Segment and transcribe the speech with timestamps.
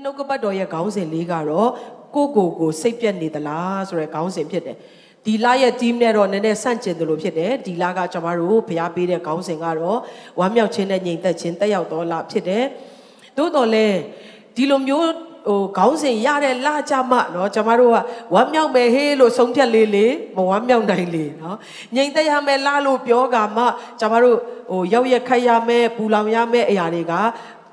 [0.00, 1.70] နှုတ်ကပတ်တော်ရဲ့ခေါင်းစဉ်လေးကတော့
[2.14, 4.76] ကိုကိုကိုစိတ်ပြက်နေသလားဆိုတဲ့ခေါင်းစဉ်ဖြစ်တယ်
[5.26, 9.98] ဒီလရဲ့ team နဲ့တော့နည်းနည်းဆန့်ကျင်တယ်လို့ဖြစ်တယ်ဒီလကကျွန်တော်တို့ဖျားပေးတဲ့ခေါင်းစဉ်ကတော့
[10.38, 12.64] ဝမ်းမြောက်ခြင်းနဲ့ညီသက်ခြင်းတက်ရောက်တော်လဖြစ်တယ်
[13.36, 13.98] သို့တော်လည်း
[14.56, 15.08] ဒီလိုမျိုး
[15.48, 17.96] ဟိုခေါင်းစဉ်ရတဲ့လကြမှเนาะကျမတို့က
[18.34, 21.56] ဝမ်းမြောက်မယ်ဟေးလို့ဆုံးဖြတ်လေးလေးမဝမ်းမြောက်နိုင်လေเนาะ
[21.94, 23.62] ငြိမ်သက်ရမယ်လလို့ပြောကမှ
[24.00, 24.36] ကျမတို့
[24.70, 27.14] ဟိုရောက်ရခတ်ရမယ်ပူလောင်ရမယ်အရာတွေက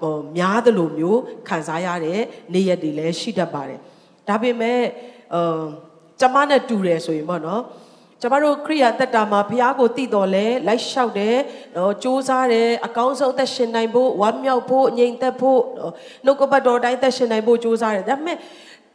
[0.01, 2.21] ဟိုများသလိုမျိုးခံစားရတဲ့
[2.53, 3.81] နေ့ရက်တွေလည်းရှိတတ်ပါတယ်
[4.29, 4.81] ဒါပေမဲ့
[5.35, 5.37] အ
[6.21, 7.63] ကျမနဲ့တူတယ်ဆိုရင်ပေါ့နော်
[8.21, 11.37] ကျမတို့ခရိယာတက်တာမှာဘုရားကိုတည်တော်လဲလိုက်လျှောက်တယ်
[11.77, 15.93] နော်စူးစမ်းတယ်အကောင်းဆုံးသက်ရှင်နိုင်ဖို့ဝမ်းမြောက်ဖို့ငြိမ်သက်ဖို့နော်
[16.25, 18.37] နှုတ်ကပတ်တော်တိုင်းသက်ရှင်နိုင်ဖို့စူးစမ်းတယ်ဒါပေမဲ့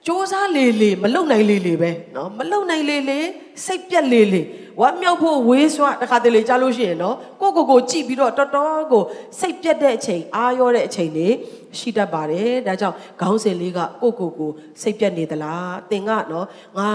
[0.05, 3.19] စူးစမ်းလေလေမလုံနိုင်လေလေပဲနော်မလုံနိုင်လေလေ
[3.65, 4.41] စိတ်ပြက်လေလေ
[4.81, 9.03] ဝမ်းမြောက်ဖို့ဝေးစွာတခါတလေကြားလို့ရှိရင်နော်ကိုကိုကိုကြည့်ပြီးတော့တော်တော်ကို
[9.39, 11.27] စိတ်ပြက်တဲ့အချိန်အားရောတဲ့အချိန်တွေ
[11.79, 16.89] ရှိတတ်ပါတယ်ဒါကြောင့်ခေါင်းစဉ်လေးကကိုကိုကိုစိတ်ပြက်နေသလားသင်ကနော်ငါ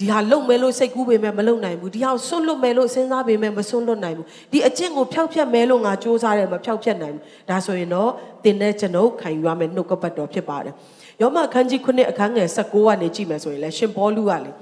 [0.00, 8.10] ဒီဟာလုံမဲလို့စိတ်ကူးပေမဲ့မလုံနိုင်ဘူးဒီဟာဆွတ်လွတ်မဲလို့စဉ်းစားပေမဲ့မဆွတ်လွတ်နိုင်ဘူးဒီအကျင့်ကိုဖျောက်ဖျက်မဲလို့ငါစူးစမ်းတယ်မဖျောက်ဖျက်နိုင်ဘူးဒါဆိုရင်တော့
[8.44, 10.74] သင်နဲ့ကျွန်ုပ်ခံယူရမယ်နှုတ်ကပတ်တော်ဖြစ်ပါတယ်
[11.20, 14.52] ယောမအခန်းကြီး9အခန်းငယ်16ကနေကြည့်မယ်ဆိုရင်လည်းရှင်ဘောလူကလေ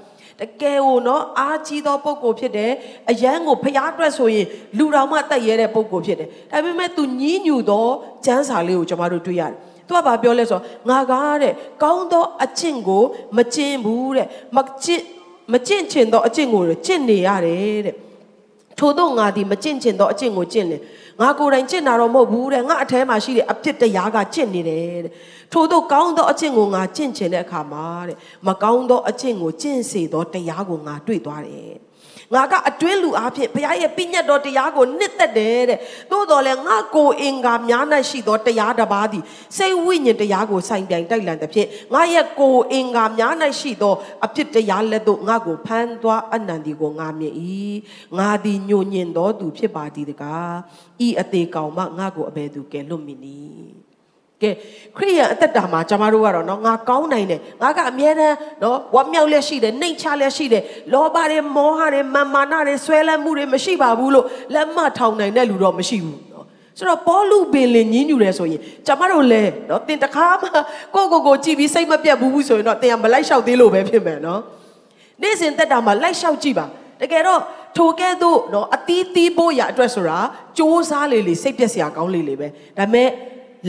[0.41, 2.71] တကယ်ကိုနော်အားကြီးသောပုံကိုဖြစ်တယ်
[3.09, 4.47] အယံကိုဖျားအတွက်ဆိုရင်
[4.77, 7.87] လူတော်မှတက်ရဲတဲ့ပုံကိုဖြစ်တယ်ဒါပေမဲ့သူညည်းညူသော
[8.25, 9.55] ကျမ်းစာလေးကိုကျွန်တော်တို့တွေ့ရတယ်
[9.87, 11.53] သူကဘာပြောလဲဆိုတော့ငါကားတဲ့
[11.83, 13.03] ကောင်းသောအကျင့်ကို
[13.37, 15.03] မကျင့်ဘူးတဲ့မကျင့်
[15.53, 17.95] မကျင့်ချင်သောအကျင့်ကိုကျင့်နေရတယ်တဲ့
[18.79, 20.81] ထို့သောငါသည်မကျင့်ချင်သောအကျင့်ကိုကျင့်တယ်
[21.21, 25.13] ငါကိုယ်တိုင်ကျင့်တာတော့မဟုတ်ဘူးတဲ့ငါအแทမှာရှိတဲ့အပြစ်တရားကကျင့်နေတယ်တဲ့
[25.53, 31.73] ထို့သောကောင်းသောအကျင့်ကိုငါကျင့်ချင်တဲ့အခါမှာတဲ့မကောင်းသောအကျင့်ကိုကျင့်စေသောတရားကိုငါတွေ့သွားတယ်
[32.33, 35.79] ငါကအတွင်းလူအားဖြင့်ဘုရားရဲ့ပြည့်ညတ်တော်တရားကိုနှစ်သက်တယ်တဲ့
[36.11, 39.23] သို့တော်လည်းငါကိုအင်္ဂါများ၌ရှိသောတရားတစ်ပါးသည်
[39.57, 43.93] စိတ်ဝိညာဉ်တရားကိုဆိုင်ပြိုင်တိုက်လန်သဖြင့်ငါရဲ့ကိုအင်္ဂါများ၌ရှိသော
[44.25, 47.35] အဖြစ်တရားလက်သို့ငါကိုဖမ်းသွားအနန္ဒီကိုငါမြင်၏
[48.17, 50.53] ငါသည်ညှို့ညင်တော်သူဖြစ်ပါသည်တကား
[51.05, 53.90] ဤအသေးကောင်မှငါကိုအဘယ်သူကဲလွတ်မိနည်း
[54.41, 54.49] ကဲ
[54.97, 60.63] ခရိယန်အသက်တာမှာကျမတို့ကတော့နော်ငါကောင်းနိုင်တယ်ငါကအမြဲတမ်းနော်ဝမ်းမြောက်လက်ရှိတယ်နှိမ်ချလက်ရှိတယ်
[60.93, 66.45] လောဘတွေမောဟတွေမာမာနတွေဆွဲလန်းမှုတွေမရှိပါဘူးလို့လက်မထောင်နိုင်တဲ့လူတော့မရှိဘူးနော်
[66.77, 70.47] ဆိုတော့ပေါလုပင်လင်ညင်းညူတယ်ဆိုရင်ကျမတို့လည်းနော်တင်တခါမှ
[70.95, 74.41] ကိုကိုကိုကြည်ပြီးစိတ်မပြတ်ဘူးဆိုရင်တော့တင်ကမလိုက်လျှောက်သေးလို့ပဲဖြစ်မယ်နော်
[75.21, 76.65] နေ့စဉ်တက်တာမှာလိုက်လျှောက်ကြည့်ပါ
[77.01, 77.41] တကယ်တော့
[77.77, 80.23] ထိုကဲ့သို့နော်အတီးတီးဖို့ရအတွက်ဆိုတာစ
[80.59, 82.47] 조사လေလေစိတ်ပြက်စရာကောင်းလေလေပဲ
[82.77, 83.09] ဒါပေမဲ့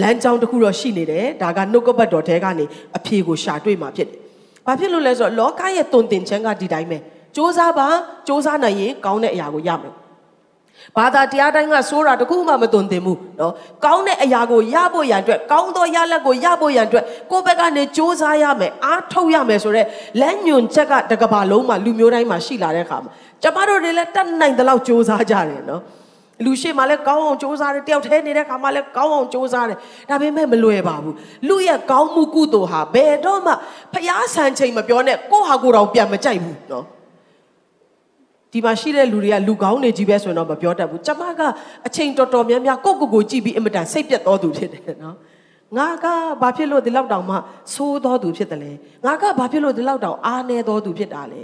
[0.02, 2.66] လမ်းကြောင်းတစ်ခုတော့ရှိနေတယ်ဒါကနှုတ်ကပတ်တော်ထဲကနေ
[2.98, 4.20] အဖြေကိုရှာတွေ့မှာဖြစ်တယ်။
[4.66, 6.98] ဘာဖြစ်လို့လဲဆိုတော့လောကရဲ့တုန်တင်ခြင်းကဒီတိုင်းပဲ။
[7.36, 7.94] စ조사ပါစ
[8.28, 9.94] 조사နိုင်ရင်ကောင်းတဲ့အရာကိုရမယ်။
[10.98, 13.54] ဘာသာတရားတိုင်းကစိုးတာတခုမှမတုန်တင်ဘူးနော်။
[13.86, 19.88] ကောင်းတဲ့အရာကိုရဖို့ရန်အတွက်ကောင်းသောရလက်ကိုရဖို့ရန်အတွက်ကိုယ့်ဘက်ကနေစ조사ရမယ်အားထုတ်ရမယ်ဆိုတော့
[20.22, 23.12] လက်ညွန်ချက်ကတကဘာလုံးမှာလူမျိုးတိုင်းမှာရှိလာတဲ့အခါမှာ
[23.44, 25.82] ကျမတို့တွေလည်းတတ်နိုင်တဲ့လောက်စ조사ကြတယ်နော်။
[26.45, 29.79] လူရှိမှလည်းကောင်းအောင်စူးစမ်းတယ်တယောက်တည်းနေတဲ့ခါမှလည်းကောင်းအောင်စူးစမ်းတယ်
[30.11, 31.15] ဒါပေမဲ့မလွယ်ပါဘူး
[31.49, 33.53] လူရဲ့ကောင်းမှုကုသိုလ်ဟာဘယ်တော့မှ
[33.95, 36.85] ဖျားဆန်ချိန်မပြောနဲ့ကိုယ့်ဟာကိုယ်တော်ပြန်မကြိုက်ဘူးနော်
[38.53, 41.41] ဒီမှာရှိတဲ့လူတွေကလူကောင်းနေကြီးပဲဆိုရင်တော့မပြောတတ်ဘူးကျမက
[41.87, 45.17] အချိန်တော်တော်များများကိုယ့်ကိုယ်ကိုကြည့်ပြီးအင်မတန်စိတ်ပြတ်တော်သူဖြစ်တယ်နော်
[45.77, 46.07] ငါက
[46.43, 48.73] ဘာဖြစ်လို့ဒီလောက်တောင်မှသိုးတော်သူဖြစ်တယ်လဲ
[49.05, 51.43] ငါကဘာဖြစ်လို့ဒီလောက်တောင်အားနေတော်သူဖြစ်တာလဲ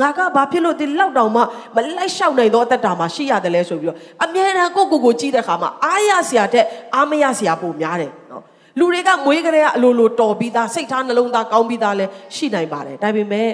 [0.00, 1.40] ငါကဘာဖြစ်လို့ဒီလောက်တောင်မှ
[1.76, 8.42] မလိုက်လျှောက်နိုင်သောအသက်တာမှာရှိရတယ်လဲဆိုပြီးတော့အမြဲတမ်းကိုကိုကိုကြည့်တဲ့အခါမှာအားရစရာတဲ့အားမရစရာပုံများတယ်နော်
[8.78, 12.06] လူတွေကမွေးကလေးကအလိုလိုတော်ပြီးသားစိတ်ထားနှလုံးသားကောင်းပြီးသားလဲ
[12.36, 13.48] ရှိနိုင်ပါတယ်ဒါပေမဲ့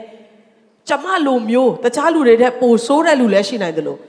[0.88, 4.00] ကျမလိုမျိုးတခြားလူတွေတဲ့ပိုဆိုးတဲ့လူလည်းရှိနိုင်တယ်လို့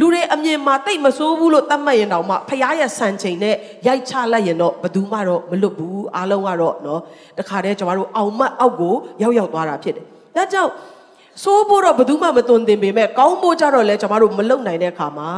[0.00, 3.54] လူတွေအမြင်မှာတိတ်မဆိုးဘူးလို့သတ်မှတ်ရင်တောင်မှဖရားရဲ့ဆန်ချိန်နဲ့
[3.86, 7.00] ရိုက်ချလိုက်ရင်တော့ဘယ်သူမှတော့မလွတ်ဘူးအားလုံးကတော့နော်
[7.38, 10.04] တခါတည်းကျွန်တော်တို့အောင်မတ်အောက်ကိုရောက်ရောက်သွားတာဖြစ်တယ်
[10.36, 10.70] ဒါကြောင့်
[11.42, 15.28] ဆိုးဖို့တော့ဘယ်သူမှမသွန်သင်ပေမဲ့ကောင်းဖို့ကြတော့လဲကျွန်တော်တို့မလုံနိုင်တဲ့အခါမှာ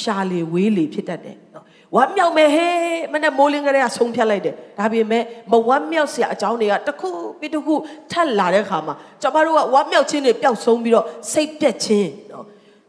[0.00, 1.64] ရှာလေဝေးလေဖြစ်တတ်တယ်နော်
[1.94, 2.74] ဝမ်းမြောက်မယ်ဟဲ့
[3.12, 7.08] မနဲ့မိုးလင်းကလေးကဆုံးဖြတ်လိုက်တယ်ဒါပေမဲ့မဝမ်းမြောက်စရာအကြောင်းတွေကတစ်ခု
[7.38, 7.74] ပြီးတစ်ခု
[8.10, 12.44] ထပ်လာတဲ့အခါမှာကျွန်တော်တို့ကဝမ်းမြောက်ခြင်းတွေပျောက်ဆုံးပြီးတော့စိတ်ပြက်ခြင်းနော်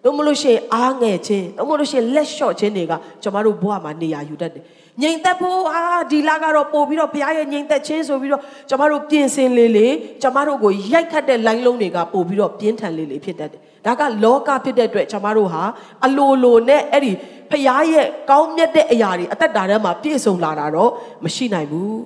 [0.06, 2.94] တို့မလို့ရှိရင်အားငယ်ခြင်းတို့မလို့ရှိရင်လက်လျှော့ခြင်းတွေက
[3.24, 4.63] ကျွန်တော်တို့ဘဝမှာနေရာယူတတ်တယ်
[5.02, 9.88] ငြိမ်သက်ဖို့အာဒီလကတော့ပို့ပြီးတော့ဘုရားရဲ့ငြိမ်သက်ခြင်းဆိုပြီးတော့ကျမတို့ပြင်ဆင်လေလေ
[10.22, 15.63] ကျမတို့ကိုရိုက်ခတ်တဲ့လိုင်းလုံးတွေကပို့ပြီးတော့ပြင်းထန်လေလေဖြစ်တတ်တယ်ဒါကလောကဖြစ်တဲ့အတွက်ကျမတို့ဟာ
[16.06, 17.12] အလိုလိုနဲ့အဲ့ဒီ
[17.52, 20.92] ဖျားရဲ့ကောင်းမြတ်တဲ့အရာတွေအသက်တာထဲမှာပြည့်စုံလာတာတော့
[21.24, 21.98] မရှိနိုင်ဘူး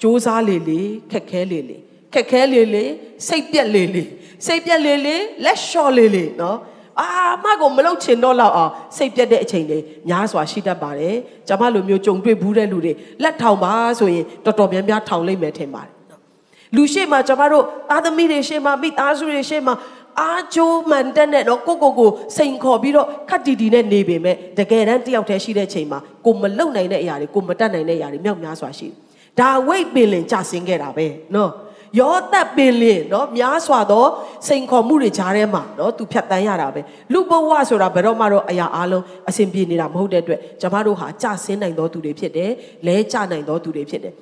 [0.00, 0.80] စ조사လေလေ
[1.12, 1.76] ခက်ခဲလေလေ
[2.14, 2.84] ခက်ခဲလေလေ
[3.28, 4.04] စိတ်ပြက်လေလေ
[4.46, 6.58] စိတ်ပြက်လေလေလက်လျှော့လေလေနော်
[7.00, 7.08] အာ
[7.44, 9.78] မကိုမလုပ်ချင်တော့လောက်အောင်စိတ်ပြတ်တဲ့အချိန်တွေ
[10.08, 11.16] များစွာရှိတတ်ပါတယ်
[11.48, 12.92] ကျမလိုမျိုးကြုံတွေ့ဘူးတဲ့လူတွေ
[13.22, 15.92] လက်ထောင်ပါဆိုရင်တော်တော်များများထောင်လိုက်မယ်ထင်ပါတယ်
[16.76, 19.72] လူရှိမှကျမတို့သားသမီးတွေရှိမှမိသားစုတွေရှိမှ
[20.20, 28.94] အားကြိုးမှန်တက်နဲ့တော့ကိုကိုကိုစိန်ခေါ်ပြီးတော့ခက်တီတီနဲ့နေပေမဲ့တကယ်တမ်းတယောက်တည်းရှိတဲ့ချိန်မှာကိုမလုံနိုင်တဲ့အရာတွေကိုမတတ်နိုင်တဲ့အရာတွေမြောက်များစွာရှိတယ်
[29.40, 31.50] ဒါဝိတ်ပင်လင်ကြဆင်းခဲ့တာပဲနော်
[32.00, 34.04] ယောသက်ပင်လင်နော်များစွာသော
[34.46, 36.80] စိန်ခေါ်မှုတွေကြားထဲမှာနော်သူဖြတ်တန်းရတာပဲ
[37.12, 42.50] လူဘဝဆိုတာဘယ်တော့မှတော့အရာအလုံးအဆင်ပြေနေတာမဟုတ်တဲ့အတွက်ကျမတို့ဟာကြဆင်းနိုင်သောသူတွေဖြစ်တယ်
[42.86, 44.14] လဲကြနိုင်သောသူတွေဖြစ်တယ်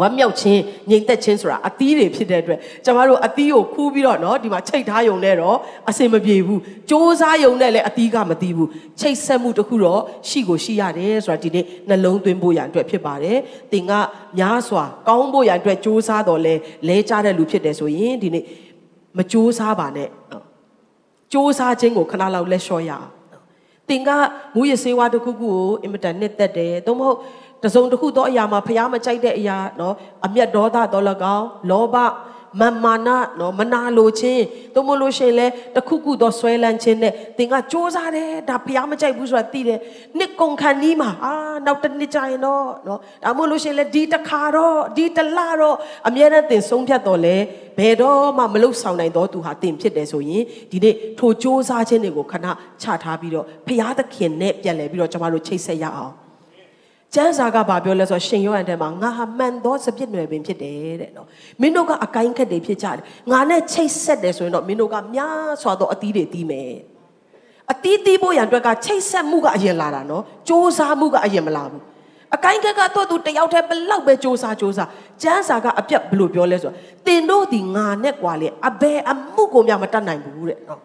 [0.00, 0.60] ဝမ်းမြောက်ခြင်း
[0.90, 5.56] ငြိမ်သက်ခြင်းဆိုတာအသီးတွေဖြစ်တဲ့အတွက်ကျမတို့အသီးကိုခူးပြီးတော့เนาะဒီမှာချိတ်ထားယုံနဲ့တော့
[5.90, 8.68] အစင်မပြေဘူးစ조사ယုံနဲ့လည်းအသီးကမသိဘူး
[9.00, 13.38] ချိတ်ဆက်မှုတစ်ခုတော့ရှိကိုရှိရတယ်ဆိုတာဒီနေ့နှလုံးသွင်းဖို့ရန်အတွက်ဖြစ်ပါတယ်
[13.72, 13.92] သင်က
[14.38, 16.54] များစွာကောင်းဖို့ရန်အတွက်စ조사တော့လဲ
[16.88, 18.44] လဲကြတဲ့လူဖြစ်တယ်ဆိုရင်ဒီနေ့
[19.18, 20.10] မစ조사ပါနဲ့စ
[21.32, 23.08] 조사ခြင်းကိုခဏလောက်လက်လျှော့ရအောင်
[23.88, 24.10] သင်က
[24.54, 27.18] မူရစေဝါတစ်ခုခုကိုအင်မတန်နှစ်သက်တယ်သို့မဟုတ်
[27.62, 29.94] တစုံတစ်ခုသောအရာမှာဖျားမကြိုက်တဲ့အရာနော်
[30.26, 31.04] အမျက်ဒေါသတော့၎
[31.36, 31.96] င်းလောဘ
[32.60, 33.08] မမာန
[33.40, 34.44] နော်မနာလိုခြင်း
[34.74, 35.46] သို့မဟုတ်လို့ရှိရင်လဲ
[35.76, 39.78] တခုခုသောဆွဲလန်းခြင်းနဲ့သင်ကစ조사တယ်ဒါဖျားမကြိုက်ဘူးဆိုတာသိတယ်
[40.18, 41.34] နှစ်ကုန်ခန်းနီးမှာအာ
[41.66, 45.76] နောက်တစ်နှစ်ကြာရင်တော့နော်ဒါမှမဟုတ်လို့ရှိရင်လဲဒီတစ်ခါတော့ဒီတလတော့
[46.08, 47.36] အမြဲတမ်းသင်ဆုံးဖြတ်တော့လဲ
[47.78, 52.46] ဘယ်တော့မှမလုဆောင်နိုင်တော့သူဟာသင်ဖြစ်တယ်ဆိုရင်ဒီနေ့ထိုစ조사ခြင်းတွေကိုခဏ
[52.82, 56.12] ချထားပြီးတော့ဖျားသခင်နဲ့ပြန်လဲပြီးတော့ကျွန်တော်တို့ချိတ်ဆက်ရအောင်
[57.14, 61.26] ကျမ်းစာကဘာပြောလဲဆိုတော့ရှင်ယောဟန်ထဲမှာငါဟာမှန်သောစပြစ်နွယ်ပင်ဖြစ်တယ်တဲ့နော်
[61.60, 63.02] မင်းတို့ကအကိုင်းခက်တွေဖြစ်ကြတယ်
[63.32, 66.74] ငါနဲ့ချိတ်ဆက်တယ်ဆိုရင်တော့မင်းတို့ကများစွာသောအသီးတွေတီးမယ်
[67.72, 71.82] အသီးတီးဖို့ရန်အတွက်ကချိတ်ဆက်မှုကအရင်လာတာနော်စ조사မှုကအရင်မလာဘူး
[72.34, 74.84] အကိုင်းခက်ကတော့သူတယောက်တည်းဘလောက်ပဲစ조사စ조사
[75.22, 76.76] ကျမ်းစာကအပြတ်ဘလို့ပြောလဲဆိုတော့
[77.06, 80.80] တင်တို့ဒီငါနဲ့ကွာလေအဘယ်အမှုကိုမှမတတ်နိုင်ဘူးတဲ့နော်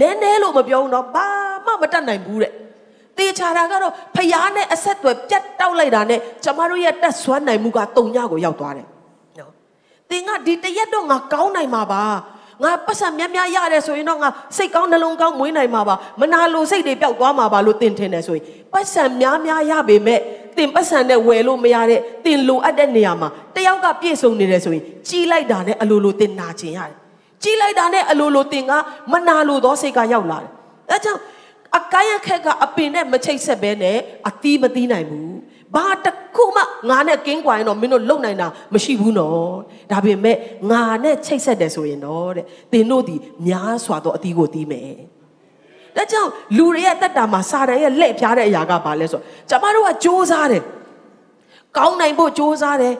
[0.00, 1.26] နည်းနည်းလို့မပြောဘူးနော်ဘာ
[1.66, 2.52] မှမတတ်နိုင်ဘူးတဲ့
[3.19, 8.87] တေချာတာကတော့ဖျားနဲ့အဆက်အသွယ်ပြတ်တောက်လိုက်တာနဲ့ကျမတို့ရဲ့တက်ဆွမ်းနိုင်မှုကတုံညကိုရောက်သွားတယ်
[9.39, 9.51] နော်
[10.09, 12.03] သင်ကဒီတရက်တော့ငါကောင်းနိုင်မှာပါ
[12.63, 18.43] ငါပတ်စံများများရတယ်ဆိုရင်တော့ငါစိတ်ကောင်းနှလုံးကောင်းမွေးနိုင်မှာပါမနာလိုစိတ်တွေပျောက်သွားမှာပါလို့သင်ထင်တယ်ဆိုရင်
[18.73, 20.19] ပတ်စံများများရပေမဲ့
[20.57, 26.95] သင်ပတ်စံနဲ့ဝယ်လို့မရတဲ့သင်လိုအပ်တဲ့နေရာမှာတယောက်ကပြည့်စုံနေတယ်ဆိုရင်ကြီးလိုက်တာနဲ့အလိုလိုသင်နာကျင်ရတယ်
[27.43, 28.71] ကြီးလိုက်တာနဲ့အလိုလိုသင်က
[29.11, 30.51] မနာလိုသောစိတ်ကရောက်လာတယ်
[30.91, 31.19] အဲကြောင့်
[31.78, 33.98] အကိုင်းအခက်ကအပင်နဲ့မချိတ်ဆက်ဘဲနဲ့
[34.28, 35.34] အသီးမသီးနိုင်ဘူး
[35.74, 36.06] ဘာတ
[36.36, 39.54] ခုမှငါနဲ့ကင်းကွာရင်တော့မင်းတို့လုံနိုင်တာမရှိဘူးနော်
[39.90, 40.36] ဒါပေမဲ့
[40.70, 43.16] ငါနဲ့ချိတ်ဆက်တယ်ဆိုရင်တော့တဲ့သင်တို့ဒီ
[43.46, 44.94] များစွာသောအသီးကိုသီးမယ်
[45.96, 50.62] ဒါကြောင့်လူတွေရဲ့တက်တာမှာစာတန်ရဲ့လက်ဖျားတဲ့အရာကဘာလဲဆိုတော့ကျမတို့ကစ조사တယ်
[51.76, 52.94] ကောင်းနိုင်ဖို့စ조사တယ်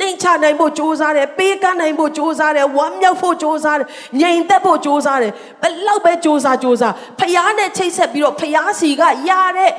[0.00, 3.88] နှိမ်ချနိုင်ဖို့စူးစမ်းတယ်ပေးကမ်းနိုင်ဖို့စူးစမ်းတယ်ဝမ်းမြောက်ဖို့စူးစမ်းတယ်
[4.20, 5.32] ငြိမ်သက်ဖို့စူးစမ်းတယ်
[5.62, 9.72] ဘယ်လောက်ပဲစူးစမ်းစူးစမ်းဖျားနဲ့ချိတ်ဆက်ပြီးတော့ဖျားစီကရတဲ့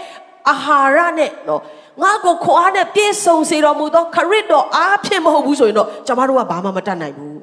[0.49, 1.61] အာဟာရနဲ့နော်
[2.03, 7.39] ငါ့ကိုခွားနဲ့ပြည့်စုံစေတော်မူသောခရစ်တော်အားဖြင့်မဟုတ်ဘူးဆိုရင်တော့ကျွန်တော်တို့ကဘာမှမတတ်နိုင်ဘူး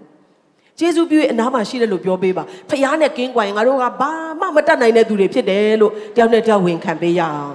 [0.79, 4.11] ကျေးဇူးပြုရဲ့အနာမှာရှိတယ်လို့ပြောပေးပါဖျားနဲ့ကင်းကွာရင်ငါတို့ကဘာ
[4.41, 7.55] မှမတတ်နိုင်တဲ့သူတွေဖြစ်တယ်လို့တယောက်နဲ့တယောက်ဝန်ခံပေးရအောင်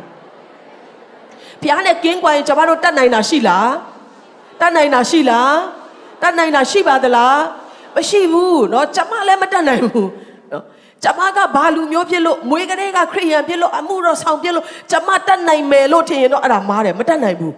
[1.61, 3.69] ဖျားနဲ့ကင်းကွာရင်ကျွန်တော်တို့တတ်နိုင်တာရှိလား
[4.60, 5.54] တတ်နိုင်တာရှိလား
[6.22, 7.38] တတ်နိုင်တာရှိပါသလား
[7.96, 10.08] မရှိဘူးเนาะကျမလည်းမတတ်နိုင်ဘူး
[10.50, 10.62] เนาะ
[11.04, 17.54] ကျမကဘာလူမျိုးဖြစ်လို့မွေးကလေးကခရိယန်ဖြစ်လို့အမှုတော်ဆောင်ဖြစ်လို့ကျမတတ်နိုင်မယ်လို့ထင်ရင်တော့အဲ့ဒါမားတယ်မတတ်နိုင်ဘူး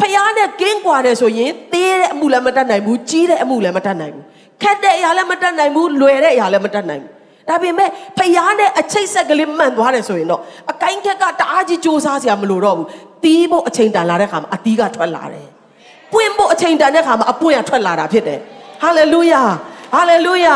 [0.00, 4.24] ဖျားနဲ့ကင်းကွာတယ်ဆိုရင်သေးတဲ့အမှုလည်းမတတ်နိုင်ဘူးကြီးတဲ့အမှုလည်းမတတ်နိုင်ဘူး
[4.62, 7.12] ခက်တဲ့အရာလည်းမတတ်နိုင်ဘူးလွယ်တဲ့အရာလည်းမတတ်နိုင်ဘူး
[7.48, 10.40] ဒါပေမဲ့ဖျားနဲ့အချိတ်ဆက်ကလေးမှန်သွားတယ်ဆိုရင်တော့
[10.72, 12.86] အကိုင်းခက်ကတအားကြီးစူးစမ်းစရာမလိုတော့ဘူး
[13.24, 15.48] တီးဖို့အချိန်တန်လာတဲ့ခါမှာအတီးကထွက်လာတယ်
[16.13, 18.39] ပွင့်ဖို့အချိန်တန်တဲ့ခါမှာအပွင့်ရထွက်လာတာဖြစ်တယ်
[18.83, 19.43] ဟာလေလုယာ
[19.93, 20.55] ဟာလေလုယာ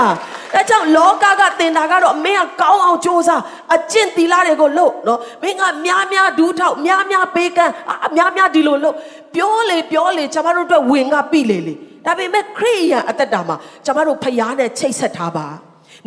[0.56, 3.30] အဲကြောင့်လောကကတင်တာကတော့မင်းကကောင်းအောင်စ조사
[3.76, 7.74] အကျင့်သီလတွေကိုလုပ်နော်မင်းကများများဒူးထောက်များများပေးကမ်း
[8.06, 8.96] အများများဒီလိုလုပ်
[9.36, 11.74] ပြောလေပြောလေကျွန်တော်တို့အတွက်ဝင်ကပြီလေလေ
[12.06, 15.48] ဒါပေမဲ့ခရိယန်အသက်တာမှာကျွန်တော်တို့ဖျားနဲ့ချိတ်ဆက်ထားပါ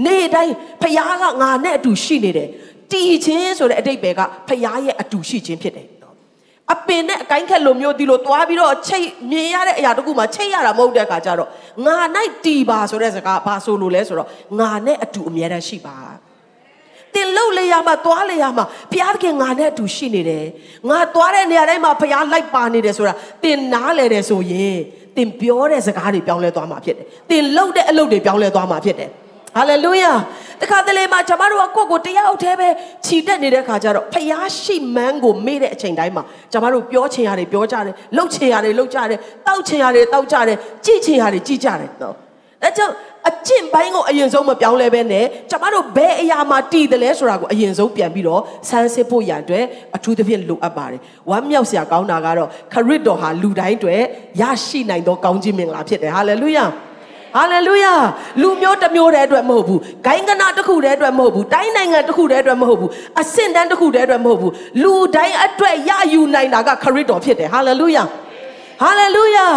[0.07, 2.49] နေ့တိုင်းဖျားကငါနဲ့အတူရှိနေတယ်
[2.93, 5.87] တည်ခြင်းဆိုတဲ့အတိတ်ပဲကဖျားရဲ့အတူရှိခြင်းဖြစ်တယ်
[6.73, 11.49] အပင်နဲ့အကိုင်းခက်လိုမျိုးဒီလိုသွားပြီးတော့ချိတ်မြင်ရတဲ့အရာတခုမှချိတ်ရတာမဟုတ်တဲ့အခါကျတော့
[11.87, 11.97] ငါ၌
[12.45, 14.29] တီပါဆိုတဲ့စကားဘာဆိုလို့လဲဆိုတော့
[14.61, 15.97] ငါနဲ့အတူအမြဲတမ်းရှိပါ
[17.15, 20.47] တင်လှုပ်လေရမှာသွားလေရမှာဘုရားသခင်ငါနဲ့အတူရှိနေတယ်
[20.91, 24.79] ငါသွားတဲ့နေရာတိုင်းမှာဘုရားလိုက်ပါနေတယ်ဆိုတာတင်နားလေတယ်ဆိုရင်
[25.17, 29.11] တင်ပြောတဲ့စကားတွေပြောင်းလဲသွားမှာဖြစ်တယ်တင်လှုပ်တဲ့အလုပ်တွေပြောင်းလဲသွားမှာဖြစ်တယ်
[29.57, 30.13] ဟာလေလုယာ
[30.63, 32.69] တခါတလေမှာကျွန်တော်တို့ကကိုယ့်ကိုတရားအထဲပဲ
[33.07, 42.15] ခြိတက်နေတဲ့ခါကျတော့ဖျားရှိမှန်းကိုမေ့တဲ့အချိန်တိုင်းမှာကျွန်တော်တို့ပြောချင်ရတယ်ပြောကြတယ်လှုပ်ချင်ရတယ်လှုပ်ကြတယ်တောက်ချင်ရတယ်တောက်ကြတယ်ကြည့်ချင်ရတယ်ကြည့်ကြတယ်နော်
[42.65, 42.95] အဲကြောင့်
[43.29, 49.65] အကျင့်ပိုင်းကိုအရင်ဆုံးမပြောင်းလဲပဲနဲ့ကျမတို့ဘယ်အရာမှာတည်တယ်လဲဆိုတာကိုအရင်ဆုံးပြန်ပြီးတော့ဆန်းစစ်ဖို့ရန်အတွက်
[49.97, 54.01] အထူးသဖြင့်လိုအပ်ပါတယ်ဝမ်းမြောက်စရာကောင်းတာကတော့ခရစ်တော်ဟာလူတိုင်းအတွက်
[54.41, 56.65] ရရှိနိုင်သောကောင်းခြင်းမင်္ဂလာဖြစ်တယ်ဟာလေလုယာ
[57.35, 57.95] ဟာလေလုယာ
[58.43, 68.05] လူမျိုးတစ်မျိုးတည်းအတွက်မဟုတ်ဘူးဂိုင်းကနာတစ်ခုတည်းအတွက်မဟုတ်ဘူးတိုင်းနိုင်ငံတစ်ခုတည်းအတွက်မဟုတ်ဘူးအဆင့်တန်းတစ်ခုတည်းအတွက်မဟုတ်ဘူးလူတိုင်းအတွက်ရယူနိုင်တာကခရစ်တော်ဖြစ်တယ်ဟာလေလုယာ
[68.83, 69.49] ဟာလေလုယာ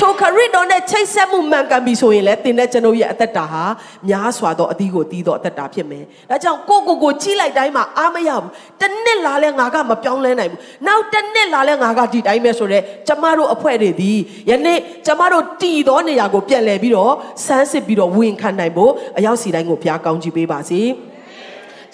[0.00, 3.64] ထိုခရစ်တော်နဲ့ချိတ်ဆက်မှုမှန်ကန်ပြီဆိုရင်လည်းသင်တဲ့ကျွန်ုပ်ရဲ့အသက်တာဟာ
[4.08, 14.12] များစွာသောအသီးကိုတီးသောအသက်တာဖြစ်မယ်။ဒါကြောင့်ကိုကိုကိုကြီးလိုက်တိုင်းမှာအားမရဘူး။တစ်နှစ်လာလဲငါကမပြောင်းလဲနိုင်ဘူး။နောက်တစ်နှစ်လာလဲငါကဒီတိုင်းပဲဆိုတော့ကျမတို့အဖွဲ့တွေဒီ
[14.50, 17.12] ယနေ့ကျမတို့တည်သောနေရာကိုပြန်လဲပြီးတော့
[17.46, 20.82] စမ်းစစ်ပြီးတော့ဝင်ခံနိုင်ဖို့အရောက်စီတိုင်းကိုဘုရားကောင်းချီးပေးပါစေ။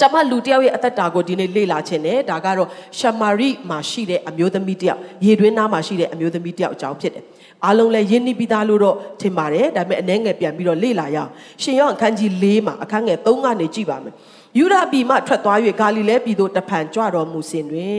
[0.00, 7.25] ကျမလူတယောက်ရဲ့အသက်တာကိုဒီနေ့လေ့လာခြင်းနဲ့ဒါကတော့ရှမာရိမှာရှိတဲ့အမျိုးသမီးတယောက်ရေတွင်းနားမှာရှိတဲ့အမျိုးသမီးတယောက်အကြောင်းဖြစ်တယ်
[7.65, 11.31] အားလုံးလည်းယဉ်နိပြီးသားလို့တော့ထင်ပါတယ်ဒါပေမဲ့အနှဲငယ်ပြန်ပြီးတော့လေ့လာရအောင်
[11.62, 14.15] ရှင်ယောအခန်းကြီး၄မှာအခန်းငယ်၃ကနေကြည့်ပါမယ်
[14.58, 17.98] ယူဒပြည်မှထွက်သွား၍ဂါလိလဲပြည်သို့တဖန်ကြွတော်မူစဉ်တွင်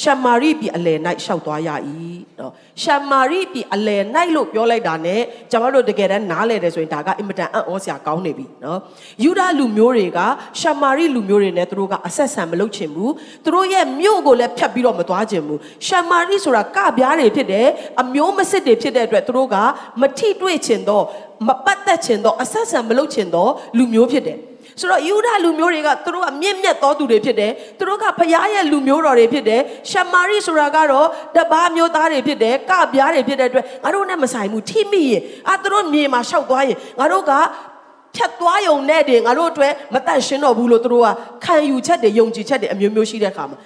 [0.00, 1.70] ရှမာရိပြည်အလယ်၌ရှောက်သွားရ၏
[2.40, 4.02] နော်ရှမာရိပြည်အလယ်၌
[4.34, 5.16] လို့ပြောလိုက်တာ ਨੇ
[5.52, 8.78] ကျွန်တော်တို့တကယ်တမ်းနားလဲတယ်ဆိုရင်ဒါကအင်မတန်အံ့ဩစရာကောင်းနေပြီနော်
[9.22, 10.18] ယူဒလူမျိုးတွေက
[10.60, 13.12] ရှမာရိလူမျိုးတွေနဲ့သူတို့ကအဆက်ဆံမလုပ်ချင်ဘူး
[13.44, 17.66] သူတို့ရဲ့မြို့ကိုလည်းဖျက်ပြီးတော့မသွားချင်ဘူးရှမာရိဆိုတာကပြားတွေဖြစ်တယ်
[18.02, 19.56] အမျိုးမစစ်တွေဖြစ်တဲ့အတွက်သူတို့က
[20.00, 21.04] မထိတွေ့ချင်တော့
[21.46, 24.38] မပတ်သက်ချင်တော့အဆက်ဆံမလုပ်ချင်တော့လူမျိုးဖြစ်တယ်
[24.80, 31.06] ဆိုတော့ယူဒလူမျိုးတွေကသူတို့ကမြင့်မြတ်သောသူတွေဖြစ်တယ်သူတို့ကဖျားရဲ့လူမျိုးတော်တွေဖြစ်တယ်ရှမာရိဆိုတာကတော့
[31.36, 37.32] တပားမျိုးသားတွေဖြစ်တယ်ကပြားတွေဖြစ်တဲ့အတွက်ငါတို့နဲ့မဆိုင်ဘူးထိမိရင်အာသူတို့မြေမှာရှောက်သွားရင်ငါတို့က
[38.16, 41.08] ဖြတ်သွားယုံနဲ့တည်းငါတို့အတွက်မတန့်ရှင်းတော့ဘူးလို့သူတို့က
[41.44, 43.58] ခံယူချက်တွေယုံကြည်ချက်တွေအမျိုးမျိုးရှိတဲ့အခါမှာ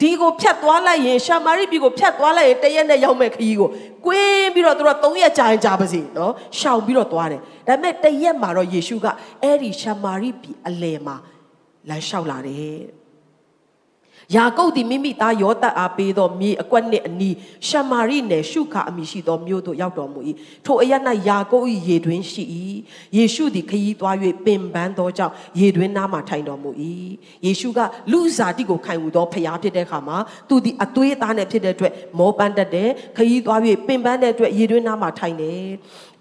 [0.00, 3.68] ဒီကိုဖြတ်သွားလိုက်ရင်ရှာမာရိပြည်ကိုဖြတ်သွားလိုက်ရင်တရက်နဲ့ရောက်မဲ့ခရီးကို
[4.06, 9.06] ကွင်းပြီးတော့သူတို့၃ရက်ကြာရင်ကြာပါစေနော်ရှောင်ပြီးတော့သွားတယ်ဒါပေမဲ့တရက်မှာတော့ယေရှုက
[9.42, 11.16] အဲ့ဒီရှာမာရိပြည်အလယ်မှာ
[11.88, 12.78] လမ်းလျှောက်လာတယ်
[14.36, 17.34] ယာကုပ်သည်မိမိသားယောသတ်အားပေးသောမြေအကွက်နှင့်အနီး
[17.68, 20.20] ရှမာရိနယ်ရှုခအမိရှိသောမြို့သို့ရောက်တော်မူ၏
[20.66, 20.92] ထိုအရ၌
[21.28, 22.42] ယာကုပ်၏ရေတွင်ရှိ၏
[23.16, 26.70] ယေရှုသည်ခရီးသွား၍ပင်ပန်းသောကြောင့်ရေတွင်နားမှထိုင်တော်မူ၏
[27.46, 27.80] ယေရှုက
[28.12, 30.16] လူဇာတိကိုခံယူသောဖျားဖြစ်တဲ့အခါမှာ
[30.48, 35.64] သူသည်အသွေးသားနဲ့ဖြစ်တဲ့အတွက်မောပန်းတတ်တယ်ခရီးသွား၍ပင်ပန်းတဲ့အတွက်ရေတွင်နားမှထိုင်တယ်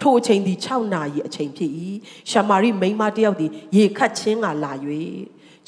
[0.01, 1.71] ထိုအချိန်သည်6နာရီအချိန်ဖြစ်၏
[2.29, 4.73] ရှမာရိမိန်းမတစ်ယောက်သည်ရေခတ်ချင်းကလာ၍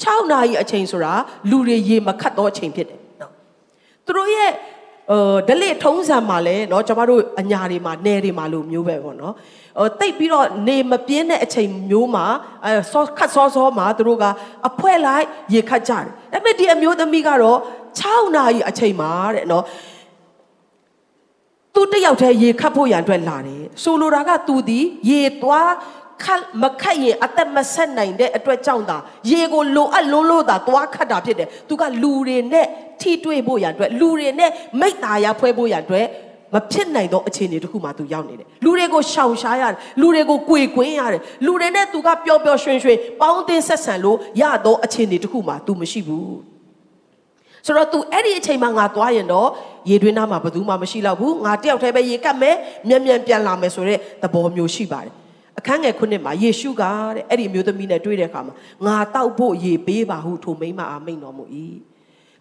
[0.02, 1.12] 6နာရီအချိန်ဆိုတာ
[1.50, 3.32] လူတွေရေမခတ်တော့အချိန်ဖြစ်တယ်နော်
[4.06, 4.50] သူတို့ရဲ့
[5.10, 5.14] 呃
[5.48, 9.34] ဒလိထုံးစံမှာလဲเนาะကျမတို့အညာတွေမှာနယ်တွေမှာလို့မျိုးပဲပေါ့နော်
[9.78, 12.26] ဟိုတိတ်ပြီးတော့နေမပြင်းတဲ့အချိန်မျိုးမှာ
[12.64, 14.24] အဲဆောခတ်ဆောဆောမှာသူတို့က
[14.68, 17.58] အဖွဲလိုက်ရေခတ်ကြတယ်ဒါပေမဲ့ဒီအမျိုးသမီးကတော့
[17.98, 19.64] 6နာရီအချိန်မှာတဲ့เนาะ
[21.74, 25.70] သူတယောက်တည်းရေခတ်ဖို့ရန်အတွက်လာတယ်ဆိုလိုတာကသူဒီရေသွား
[26.23, 28.97] ခတ်မခတ်ရင်အသက်မဆက်နိုင်တဲ့အတွက်ကြောင့်သာ
[29.31, 32.67] ရေကိုလိုအပ်လုံးလို့သာသွားခတ်တာဖြစ်တယ်သူကလူတွေနဲ့
[33.01, 36.05] ထိတွေ့ဖို့ရန်အတွက်လူတွေနဲ့မိတ်သားရဖွဲဖို့ရန်အတွက်
[36.53, 46.37] မဖြစ်နိုင်သောအခြေအနေတစ်ခုမှသူရောက်နေတယ်လူတွေကိုရှောင်ရှားရတယ်လူတွေကိုကြွေကွင်းရတယ်လူတွေနဲ့သူကပျော်ပျော်ရွှင်ရွှင်ပေါင်းသင်းဆက်ဆံလို့ရသောအခြေအနေတစ်ခုမှသူမရှိဘူး
[47.65, 49.49] ဆိုတော့ तू အဲ့ဒီအချိန်မှာငါသွားရင်တော့
[49.89, 52.55] ရေတွင်းသားမှာဘယ်သူမှမရှိတော့ဘူးငါတယောက်တည်းပဲရေကတ်မယ်
[52.87, 55.13] မြန်မြန်ပြန်လာမယ်ဆိုတဲ့သဘောမျိုးရှိပါတယ်
[55.59, 56.83] အခန်းငယ်ခုနှစ်မှာယေရှုက
[57.15, 58.53] တဲ့အဲ့ဒီအမျိုးသမီးနဲ့တွေ့တဲ့အခါမှာ
[58.85, 61.45] ငါတောက်ဖို့ရေပေးပါဟုထိုမိန်းမအားမိန်တော်မူ၏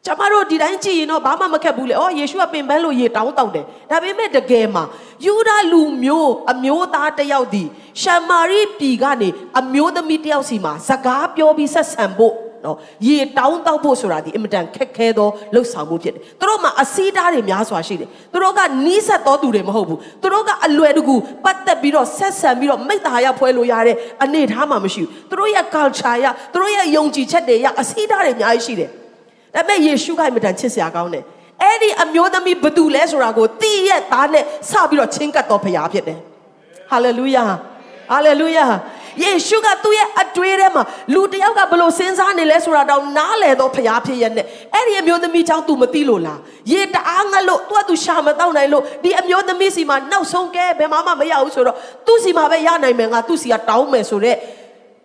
[0.07, 4.85] ကျမတို့ဒီတိုင်းကြည့်ရင်တော့ဘာမှမခက်ဘူးလေ။အော်ယေရှုကပင်ပန်းလို့ရေတောင်းတောက်တယ်။ဒါပေမဲ့တကယ်မှာ
[5.25, 7.65] ယူဒလူမျိုးအမျိုးသားတယောက်ဒီ
[8.03, 9.29] ရှမာရိပြည်ကနေ
[9.61, 28.91] အမျိုးသမီးတယောက်စီမှာစကားပြောပြီးဆက်ဆံဖို့ နော်ရေတောင်းတောက်ဖို့ဆိုတာဒီအင်မတန်ခက်ခဲသောလှုပ်ဆောင်မှုဖြစ်တယ်။သူတို့မှာအစည်းသားတွေများစွာရှိတယ်။သူတို့ကနီးစပ်သောသူတွေမဟုတ်ဘူး။သူတို့ကအလွယ်တကူပတ်သက်ပြီးတော့ဆက်ဆံပြီးတော့မိသားရဖွဲလို့ရတဲ့အနေအထားမှမရှိဘူး။သူတို့ရဲ့ culture ရသူတို့ရဲ့ယုံကြည်ချက်တွေရအစည်းသားတွေအများကြီးရှိတယ်။
[29.55, 31.25] ဒါပေမဲ့ယေရှုကအင်မတန်ချစ်စရာကောင်းတယ်။
[31.63, 36.19] အဲ့ဒီအမျိုးသမီးဘသူလဲဆိုတာကိုတည့်ရဲ့သားနဲ့စပြီးတော့ချင်းကပ်တော်ဖရားဖြစ်တယ်။
[36.91, 37.45] ဟာလေလုယာ။
[38.11, 38.67] ဟာလေလုယာ။
[39.24, 46.40] ယေရှုကသူ့ရဲ့အတွေးထဲမှာလူတယောက်ကဘလို့စဉ်းစားနေလဲဆိုတာတောင်နားလေတော့ဖရားဖြစ်ရဲ့နဲ့အဲ့ဒီအမျိုးသမီးချောင်း तू မသိလို့လား
[46.72, 54.38] ရေတအားငတ်လို့ तू က तू ရှာမတော့နိုင်လို့ဒီအမျိုးသမီးစီမှာနောက်ဆုံးကဲဘယ်မှမရဘူးဆိုတော့သူ့စီမှာပဲရနိုင်မယ်ငါသူ့စီကတောင်းမယ်ဆိုတော့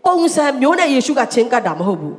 [0.06, 2.16] ပုံစံမျိုးနဲ့ယေရှုကချင်းကပ်တာမဟုတ်ဘူး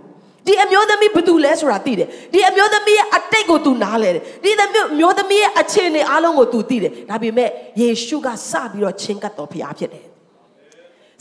[0.48, 4.68] ဒီအမျိုးသမီးဘယ်သူလဲဆိုတာသိတယ်ဒီအမျိုးသမီးရဲ့အတိတ်ကို तू နားလဲတယ်ဒီအ
[5.00, 7.50] မျိုးသမီးရဲ့အခြေအနေအားလုံးကို तू သိတယ်ဒါပေမဲ့
[7.82, 10.06] ယေရှုကစပြီးတော့ချင်းကပ်တော်ဖရားဖြစ်တယ်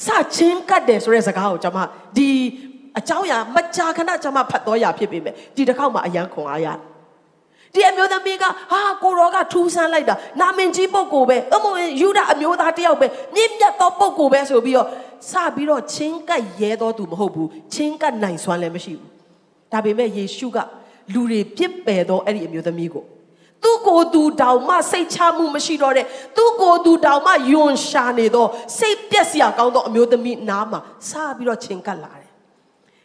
[0.05, 1.79] စချင်းကတ်တယ်ဆိုတဲ့စကားကိုကျွန်မ
[2.17, 2.29] ဒီ
[2.99, 6.77] အကြောင်းအရာမကြာခဏကျွန်မဖတ်တော်ရဖြစ်ပေမဲ့ဒီတစ်ခေါက်မှအယံခွန်အားရတယ်
[7.73, 14.87] ဒီအမျိုးသမီးကဟာကိုရောကထူးဆန်းလိုက်တာနာမင်ကြီးပုဂ္ဂိုလ်ပဲအမို့ယူဒအမျိုးသားတယောက်ပဲမြင့်မြတ်သောပုဂ္ဂိုလ်ပဲဆိုပြီးတော့
[15.31, 19.09] စပြီးတော့ချင်းကပ်ရဲတော်သူမဟုတ်ဘူးချင်းကပ်နိုင်စွမ်းလည်းမရှိဘူး
[19.71, 20.57] ဒါပေမဲ့ယေရှုက
[21.13, 23.05] လူတွေပြစ်ပယ်တော့အဲ့ဒီအမျိုးသမီးကို
[23.63, 26.05] သူကိုယ်သူတောင်မှစိတ်ချမှုမရှိတော့တဲ့
[26.37, 32.29] သူကိုယ်သူတောင်မှယွန်ရှာနေတော့စိတ်ပြက်စရာကောင်းသောအမျိုးသမီးနားမှာစပြီးတော့ချင်းကပ်လာတယ်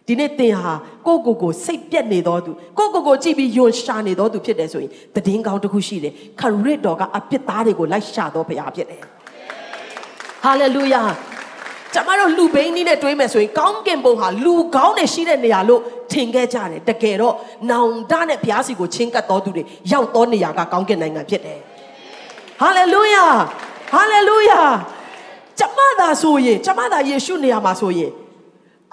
[0.06, 0.72] ဒီနေ့သင်ဟာ
[1.06, 9.02] ကိုကိုကိုစိတ်ပြက်နေတော်သူကိုကိုကိုကြည့်ပြီးယွန်ရှာနေတော်သူဖြစ်တယ်ဆိုရင်တည်င်းကောင်းတစ်ခုရှိတယ်ခရစ်တော်ကအပြစ်သားတွေကိုလိုက်ရှာတော်ဘုရားဖြစ်တယ်
[10.44, 11.02] ဟာလေလုယာ
[11.94, 15.80] ကျမတို့လူဘိန်းကြီးနဲ့တွေးမယ်ဆိုရင်ကောင်းကင်ဘုံဟာလူကောင်းနဲ့ရှိတဲ့နေရာလို့
[16.12, 17.34] ထင်ခဲ့ကြတယ်တကယ်တော့
[17.70, 21.58] နောင်တနဲ့ဘုရားစီကိုချင်းကပ်တော်သူတွေရောက်တော်နေရာကကောင်းကင်နိုင်ငံဖြစ်တယ်
[22.60, 23.26] ဟာလေလုယာ
[23.92, 24.60] ဟာလေလုယာ
[25.58, 28.12] ကျမသာဆိုရင်ကျမသာယေရှုနေရာမှာဆိုရင်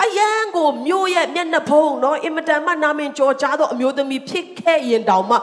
[0.04, 5.36] အယံကိုမျိုးရဲ့မျက်နှာဖုံးနော်အင်မတန်မှနာမင်ကြော်ကြားသောအမျိုးသမီးဖြစ်ခဲ့ရင်တောင်မှ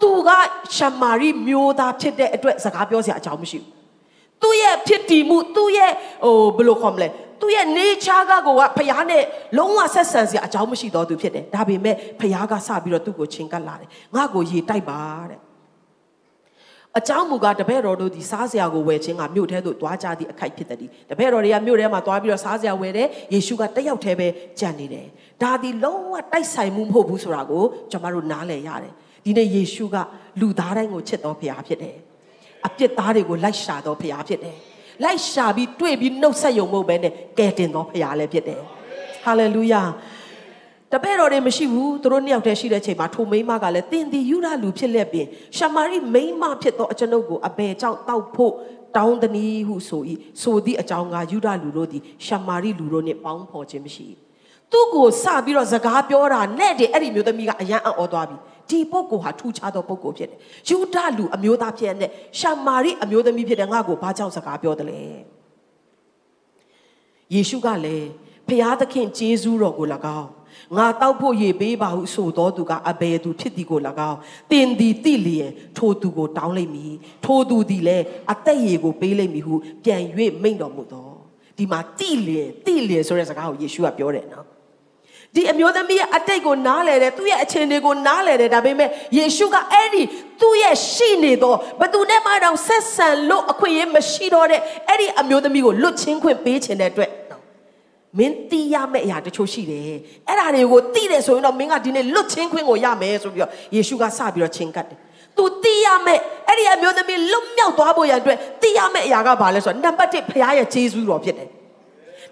[0.00, 0.30] သူက
[0.76, 3.81] ရှမာရိမျိုးသားဖြစ်တဲ့အတွက်စကားပြောစရာအကြောင်းမရှိဘူး
[4.42, 5.92] သူ့ရဲ့ဖြစ်တည်မှုသူ့ရဲ့
[6.24, 7.08] ဟိုဘယ်လိုခေါ်မလဲ
[7.40, 9.22] သူ့ရဲ့ nature ကကိုကဖျားနဲ့
[9.58, 15.40] လုံးဝဆက်ဆံစရာအကြောင်းမရှိတော့သူဖြစ်တယ်ဒါပေမဲ့ဖျားကစပြီးတော့သူ့ကိုချင်းကပ်လာတယ်ငါ့ကိုရေတိုက်ပါတဲ့
[16.98, 24.28] အကြောင်းမူကားတပည့်တော်တို့ဒီစားစရာကိုဝယ်ခြင်းကမြို့ထဲသို့သွားကြသည့်အခိုက်ဖြစ်သည်တပည့်တော်တွေကမြို့ထဲမှာသွားပြီးတော့စားစရာဝယ်တယ်ယေရှုကတယောက်တည်းပဲ
[24.60, 25.06] ကြံနေတယ်
[25.42, 28.92] ဒါဒီလုံးဝတိုက်ဆိုင်မှုမဟုတ်ဘူးဆိုတာကိုကျွန်တော်တို့နားလည်ရတယ်
[29.24, 29.96] ဒီနေ့ယေရှုက
[30.40, 31.96] လူသားတိုင်းကိုချစ်တော်ဖရားဖြစ်တယ်
[32.66, 34.56] အပြစ်သားတွေကိုလိုက်ရှာတော်ဖရားဖြစ်တယ်
[35.04, 38.60] လိုက်ရှာပြီးတွေ့ပြီးနှုတ်ဆက်ယုံမဟုတ်ပဲနဲ့ကယ်တင်တော်ဖရားလည်းဖြစ်တယ်
[39.24, 39.82] ဟာလေလုယာ
[40.92, 45.26] တပည့်တော်တွေမရှိဘူးသူတို့နှစ်ယောက်တည်းရှိတဲ့ချိန်မှာထိုမိန်းမကလည်းတင်ဒီယူရလူဖြစ်လက်ပြင်
[45.56, 48.54] ရှမာရိမိန်းမဖြစ်သောအကျွန်ုပ်ကိုအဘယ်ကြောင့်တောက်ဖို့
[48.96, 50.02] တောင်းတနည်းဟုဆို၏
[50.42, 54.06] ဆိုသည့်အကြောင်းကယူဒလူတို့သည်ရှမာရိလူတို့နှင့်ပေါင်းဖော်ခြင်းမရှိ
[54.72, 58.36] သူ့ကိုစပြီးတော့စကားပြောတာနဲ့တည်းအဲ့ဒီမျိုးသမီးကအယံအံ့ဩသွားပြီ
[58.70, 60.38] ဒီပုဂ္ဂိုလ်ဟာထူးခြားသောပုဂ္ဂိုလ်ဖြစ်တယ်
[60.68, 65.00] ယူဒလူအမျိုးသားဖြစ်တဲ့ရှမာရိအမျိုးသမီးဖြစ်တဲ့ငါ့ကိုဘာကြောင့်စကားပြောတယ်လဲ
[67.34, 68.08] ယေရှုကလည်း
[68.48, 69.86] ဖျားသခင်ဂျေဇုတော်ကို၎
[70.20, 70.30] င်း
[70.76, 74.18] ငါတောက်ဖို့ရေပေးပါဟုဆိုတော်သူကအဘယ်သူဖြစ်သည်ကို၎င်း
[74.52, 76.94] တင်သည်တိလျင်ထိုသူကိုတောင်းလိုက်မည်
[77.24, 80.02] ထိုသူသည်လည်းအသက်ရေကိုပေးလိုက်မည်ဟုပြန်၍
[80.42, 81.14] မိန့်တော်မူတော်
[81.56, 84.46] ဒီမှာတိလျင်တိလျင်ဆိုတဲ့စကားကိုယေရှုကပြောတယ်နော်
[85.34, 90.02] ဒီအမျိုးသမီးရဲ့အတိတ်ကိုနားလဲတယ်သူ့ရဲ့အခြေအနေကိုနားလဲတယ်ဒါပေမဲ့ယေရှုကအဲ့ဒီ
[90.40, 97.10] သူ့ရဲ့ရှိနေသောဘသူနဲ့မှတော့ဆက်ဆံလို့အခွင့်အရေးမရှိတော့တဲ့အဲ့ဒီအမျိုးသမီးကိုလွတ်ချင်းခွင့်ပေးခြင်းတဲ့အတွက်
[98.18, 99.82] မင်းတီးရမယ့်အရာတချို့ရှိတယ်
[100.28, 104.98] အဲ့ဒါတွေကိုတီးတယ်ဆိုရင်တော့မင်းကဒီနေ့လွတ်ချင်းခွင့်ကိုရမယ်ဆိုပြီးတော့ယေရှုကစပြီးတော့ချင်းကတ်တယ်
[105.36, 111.48] သူတီးရမယ့်အဲ့ဒီအမျိုးသမီးလွတ်မြောက်သွားဖို့ရန်အတွက်တီးရမယ့်အရာကဘာလဲဆိုတော့နံပါတ်1ဖခင်ရဲ့ဂျေဇုတော်ဖြစ်တယ်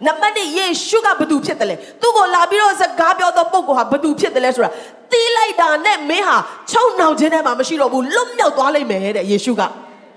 [0.07, 4.71] နံပါတ်1ယေရှုကဘသူဖြစ်တယ်လဲသူ့ကိုလာပြီးတော့စကားပြောသောပုဂ္ဂိုလ်ဟာဘသူဖြစ်တယ်လဲဆိုတာ
[5.13, 6.37] တီးလိုက်တာနဲ့မင်းဟာ
[6.73, 9.63] ချုံနှောင်ခြင်းထဲမှာမရှိတော့ဘူးလွတ်မြောက်သွားလိမ့်မယ်တဲ့ယေရှုက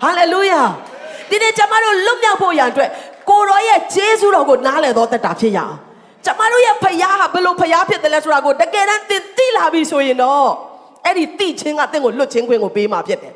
[0.04, 0.62] ဟာလေလုယာ
[1.30, 2.90] ဒီနေ့ကျွန်တော်တို့လွတ်မြောက်ဖို့ရန်အတွက်
[3.30, 5.76] ကိုရောရဲ့ဂျေဇုတော်ကိုနားလည်သောတတ်တာဖြစ်ရအောင်
[6.26, 10.50] ကျမတို့ရဲ့ဖခင်ဟာဘယ်လိုဖခင်ဖြစ်တယ်လဲဆိုတာကိုတကယ်တမ်းသင်သိလာပြီဆိုရင်တော့
[11.06, 13.34] အဲ့ဒီသိချင်းကသင်ကိုလွတ်ချင်းခွင့်ကိုပေးမှာဖြစ်တယ်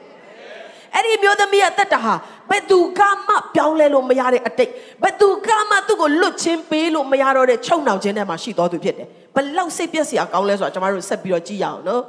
[0.94, 2.14] အဲ့ဒီမျိုးသမီးရဲ့တက်တာဟာ
[2.50, 4.72] ဘယ်သူကမှပြောင်းလဲလို့မရတဲ့အတိတ်
[5.04, 12.04] ဘယ်သူကမှသူ့ကိုလွတ်ချင်းပေးလို့မရတော့တဲ့ချုံနှောင်ခြင်းထဲမှာရှိတော်သူဖြစ်တယ်ဘလောက်စိတ်ပြက်စရာကောင်းလဲဆိုတာကျမတို့ဆက်ပြီးတော့ကြည့်ရအောင်နော်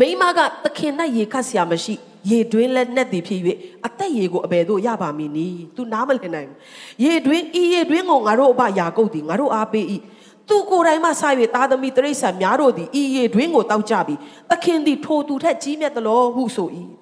[0.00, 1.94] မိမကသခင်နဲ့ရေခတ်စရာမရှိ
[2.30, 3.40] ရေတွင်းလက်နဲ့တည်ဖြစ်၍
[3.86, 6.58] အသက်ရေကိုအဘယ်သို့ရပါမည်နည်း။ तू နားမလည်နိုင်ဘူး။
[7.04, 9.84] ရေတွင်းဤရေတွင်းကိုငါတို့အဘယာကုတ်သည်ငါတို့အားပေး၏။
[10.48, 11.22] သူကိုယ်တိုင်မှစ၍
[11.54, 14.18] သားသမီးတရိษံများတို့သည်ဤရေတွင်းကိုတောက်ကြပြီး
[14.50, 16.68] သခင်သည်ထိုသူထက်ကြီးမြတ်သလောဟုဆို၏။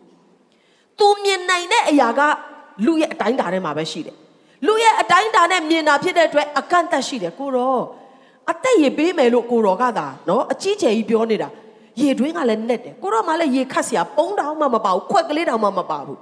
[1.00, 2.20] तू မြင်နိုင်တဲ့အရာက
[2.86, 4.16] လူရဲ့အတိုင်းတာထဲမှာပဲရှိတယ်။
[4.66, 7.78] လူရဲ့အတိုင်းတာနဲ့မြင်တာဖြစ်တဲ့အတွက်အကန့်အသတ်ရှိတယ်ကိုရော
[8.50, 11.48] အသက်ရေပေးမယ်လို့ကိုရောကသာနော်အကြီးကျယ်ကြီးပြောနေတာ။
[12.00, 16.18] ရေတွင်းကလည်းနဲ့တယ်ကိုတော့မှလည်းရေခတ်စရာပုံးတောင်မှမပါဘူးခွက်ကလေးတောင်မှမပါဘူး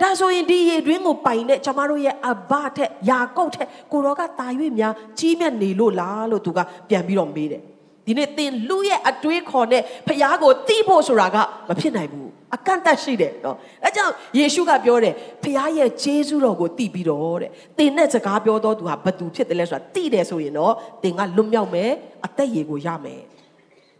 [0.00, 4.46] ဒါဆိုရင်ဒီရေတွင်းကိုပိုင်တဲ့ကျမတို့ရဲ့အဘထက်ယာကုတ်ထက်ကိုရောကတာ၍
[4.78, 7.62] များကြီးမြတ်နေလို့လားလို့သူကပြန်ပြီးတော့မေးတယ်
[8.06, 11.36] ဒီနေ့သင်လူရဲ့အတွေးခေါ်နဲ့ဖျားကိုတီးဖို့ဆိုတာက
[11.68, 15.14] မဖြစ်နိုင်ဘူးအကန့်အသတ်ရှိတယ်နော်အဲကြောင့်ယေရှုကပြောတယ်
[15.44, 21.90] ဖျားရဲ့ဂျေဇုတော်ကိုတီးပြီးတော့တဲ့သင်နဲ့စကားပြောတော့သူဟာဘသူဖြစ်တယ်လဲဆိုတာတီးတယ်ဆိုရင်တော့သင်ကလွတ်မြောက်မယ်
[22.26, 23.20] အသက်ရည်ကိုရမယ်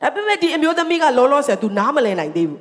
[0.01, 2.61] ဒါပေမဲ့ဒီအမျိုးသမီးကလောလောဆယ် तू နားမလည်နိုင်သေးဘူး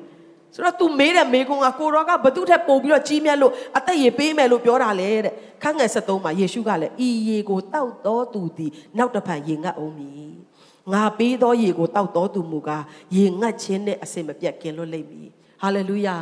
[0.55, 10.33] ဆိုတော့ तू မေးတဲ့မေးခွန်းကကိုရောကဘသူထက်ပိုပြီးတော့ကြီးမြတ်လို့အသက်ရည်ပေးမယ်လို့ပြောတာလေတဲ့ခန်းငယ်73မှာယေရှုကလည်းဤရေကိုတောက်တော်သူသည်နောက်တစ်ဖန်ရေငတ်အောင်မည်
[10.92, 12.84] ငါပေးသောရေကိုတောက်တော်သူမူကား
[13.16, 15.28] ရေငတ်ခြင်းနဲ့အစင်မပြတ်กินလွတ်လိမ့်မည်
[15.62, 16.16] ဟာလေလုယာ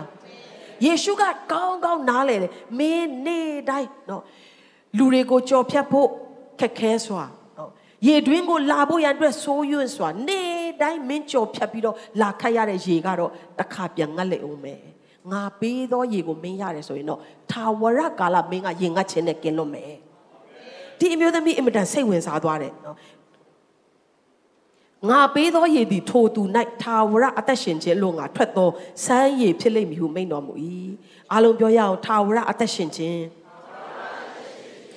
[0.85, 1.23] ယေရှုက
[1.53, 4.23] ကောင်းကောင်းနားလေတယ်မင်းနေ့တိုင်းနော်
[4.99, 6.09] လူတွေကိုကြော်ဖြတ်ဖို့
[6.61, 7.25] ခက်ခဲစွာ
[8.07, 10.43] ရေတွင်းကိုလာဖို့ရန်အတွက်ဆိုးရွံ့စွာနေ
[10.81, 14.81] တိုင်းမင်းကြော်ဖြတ်ပြီးတော့လာခတ်ရတဲ့ရေကတော့တစ်ခါပြန်ငတ်လိုက်အောင်မယ်
[15.33, 17.21] ငါပေးသောရေကိုမင်းရတယ်ဆိုရင်တော့
[17.51, 19.93] ထာဝရကာလမင်းကရေငတ်ခြင်းနဲ့กินလို့မယ်
[20.99, 22.97] ဒီအမျိုးသမီးအင်မတန်စိတ်ဝင်စားသွားတယ်နော်
[25.10, 26.42] ငါပေးသောရည်သည်ထိုသူ၌
[26.82, 28.70] ထာဝရအသက်ရှင်ခြင်းလို့ငါထွက်သော
[29.06, 30.54] စမ်းရည်ဖြစ်လိမ့်မည်ဟုမိန့်တော်မူ၏
[31.32, 33.22] အားလုံးပြောရအောင်ထာဝရအသက်ရှင်ခြင်း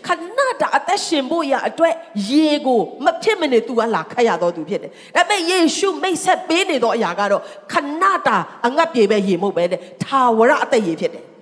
[0.06, 1.94] ခဏတာအသက်ရှင်ဖို့ရအတွက်
[2.30, 8.36] ရေကိုမဖြစ်မနေသူကလာခတ်ရတော့သူဖြစ်တယ်။ဒါပေမဲ့ယေရှုမိတ်ဆက်ပေးနေသောအရာကတော့ခဏတာ
[8.66, 11.24] အငတ်ပြေပဲရေမဟုတ်ပဲတဲ့။ထာဝရအသက်ရေဖြစ်တယ်။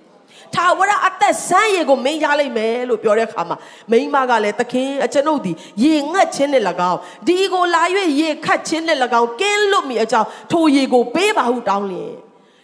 [0.55, 3.57] ထာဝရအသက်ဆန်းရေကိုမင်းရလိုက်မယ်လို့ပြောတဲ့အခါမှာ
[3.91, 5.51] မိန်းမကလည်းသခင်အကျွန်ုပ်ဒီ
[5.83, 7.83] ရေငတ်ခြင်းနဲ့၎င်းဒီကိုလာ၍
[8.19, 12.13] ရေခတ်ခြင်းနဲ့၎င်းကင်းလွတ်မိအကြောင်းထိုရေကိုပေးပါဟုတောင်းလျင်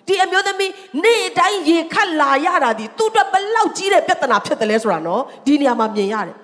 [0.07, 0.71] ဒီအမျိုးသမီး
[1.03, 6.37] နေ့တိုင်းရေခတ်လာရတာဒီသူ့အတွက်ဘလောက်ကြီးတဲ့ပြဿနာဖြစ်တယ်လဲဆိုတာနော်ဒီနေရာမှာမြင်ရတယ်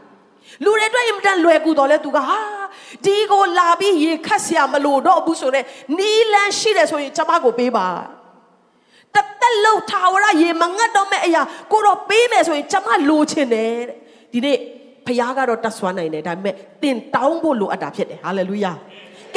[0.63, 2.39] လူတွေအတွက်အင်မတန်လွယ်ကူတော့လဲသူကဟာ
[3.05, 5.65] ဒီကိုလာပြီးရေခတ်ဆရာမလို့တော့ဘူးဆိုတော့
[5.97, 7.87] နီးလန်းရှိတယ်ဆိုရင်ကျမကိုပေးပါ
[9.14, 13.96] တသက်လုံးထာဝရရေမငတ်တော့မဲ့အရာကိုတော့ပေးမယ်ဆိုရင်ကျမလိုချင်တယ်တဲ့
[14.32, 14.56] ဒီနေ့
[15.06, 18.72] ဖခင်ကတော့တတ်ဆွမ်းနိုင်တယ်ဒါပေမဲ့တင်တောင်းဖို့လိုအပ်တာဖြစ်တယ်ဟာလေလုယာ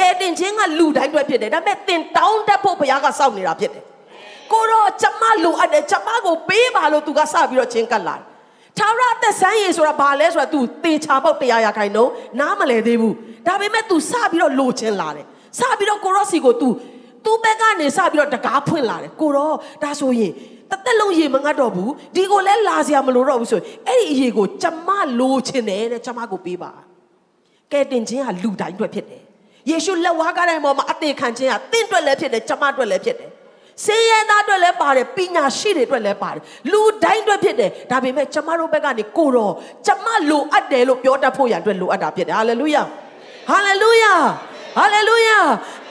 [0.00, 3.84] ကဲတင်ခြင်းကလူတိုင်းအတွက်ဖြစ်တယ်ဒါပေမဲ့တင်တောင်းတတ်ဖို့ဖခင်ကစောင့်နေတာဖြစ်တယ်
[4.52, 8.24] ကိုတော့ကျမလိုအပ်တယ်ကျမကိုပေးပါလို့သူကစပြီးတော့ချင်းကပ်လာတယ်
[8.78, 13.14] ထာဝရသက်ဆန်းရည်ဆိုတာဘာလဲဆိုတာ तू တေချာပေါက်တရားရခိုင်တော့နားမလဲသေးဘူး
[13.46, 15.26] ဒါပေမဲ့ तू စပြီးတော့လိုချင်လာတယ်
[15.58, 16.68] စပြီးတော့ကိုရော့စီကို तू
[17.25, 20.33] သူ့ဘက်ကနေစပြီးတော့တကားဖွင့်လာတယ်ကိုတော့ဒါဆိုရင်
[20.71, 26.71] တသက်လုံးရေမငတ်တော့ဘူးဒီကိုလည်းလာစရာမလိုတော့ဘူးဆိုရင်အဲ့ဒီအရေကိုကျမလိုချင်တယ်တဲ့ကျမကိုပေးပါ
[27.71, 29.21] ကဲတင်ခြင်းဟာလူတိုင်းအတွက်ဖြစ်တယ်
[29.69, 33.29] ယေရှုလက်ဝါးကားတိုင်းပေါ်မှာအသေးခံခြင်းဟာတင့်အတွက်လည်းဖြစ်တယ်ကျမအတွက်လည်းဖြစ်တယ်
[33.85, 39.53] စင်ရသားအတွက်လည်းပါတယ်ပညာရှိတွေအတွက်လည်းပါတယ်လူတိုင်းအတွက်ဖြစ်တယ်ဒါပေမဲ့ကျမတို့ဘက်ကနေကိုတော့
[39.85, 42.83] ကျမလိုအပ်တယ်လို့ပြောတတ်ဖို့ရန်အတွက်လိုအပ်တာဖြစ်တယ်ဟာလေလုယာ
[43.49, 44.13] ဟာလေလုယာ
[44.77, 45.39] ဟာလေလုယာ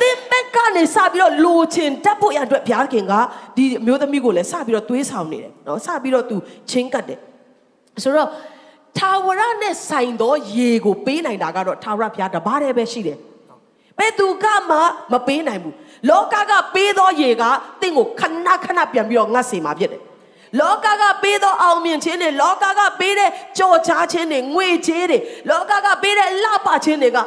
[0.00, 3.14] သင်ဘက်ကနေစပြီးတော့လိုချင်တတ်ဖို့ရအတွက်ဘုရားခင်က
[3.56, 6.37] ဒီအမျိုးသမီးကိုလည်းစပြီးတော့သွေးဆောင်နေတယ်နော်စပြီးတော့သူ
[6.70, 7.20] ချင်းကတ်တယ်
[8.02, 8.28] ဆိုတော့
[8.98, 13.18] ထာဝရနဲ့ဆိုင်သောရေကိုပေးနိုင်တာကတော့ထာဝရဘုရားတပါးတည်းပဲရှိတယ်
[13.98, 14.76] ဘယ်သူကမှ
[15.12, 15.74] မပေးနိုင်ဘူး
[16.11, 17.44] လောကကပေးသောရေက
[17.80, 20.02] တင့်ကိုခဏခဏပြန်ပြီးတော့ငတ်စေမှာဖြစ်တယ်
[20.61, 25.18] လောကကပေးသောအောင်မြင်ခြင်းတွေလောကကပေးတဲ့ကြော်ချားခြင်းတွေငွေချေးတွေ
[25.50, 27.18] လောကကပေးတဲ့လှပခြင်းတွေက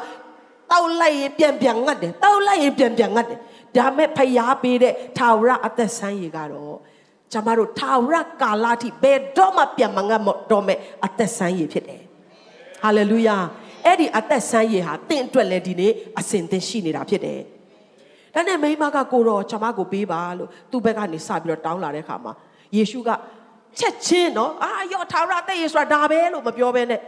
[0.72, 3.40] တောက်လိုက်ရင်ပြန်ပြန်ငတ်တယ်တောက်လိုက်ရင်ပြန်ပြန်ငတ်တယ်
[3.78, 6.76] ဒါမဲ့ဖျားပေးတဲ့ထာဝရအသက်ဆန်းရေကတော့
[7.32, 12.02] ကျမတို့ထာဝရကာလထိဘယ်တော့မှပြန်မငတ်တော့မဲ့အသက်ဆန်းရေဖြစ်တယ်
[12.84, 13.38] ဟာလေလုယာ
[13.86, 17.40] အဲ့ဒီအသက်ဆန်းရေဟာတင့်အတွက်လည်းဒီနေ့အစဉ်သင်ရှိနေတာဖြစ်တယ်
[18.36, 22.34] ဒါနဲ့မိမကကိုတော့ကျမကိုပေးပါလို့သူ့ဘက်ကနေစပြီးတော့တောင်းလာတဲ့ခါမှာ
[22.76, 23.10] ယေရှုက
[23.80, 27.00] ချက်ချင်းနော်အာယောထာဝရတဲ့ယေရှုဒါပဲလို့မပြောဘဲနဲ့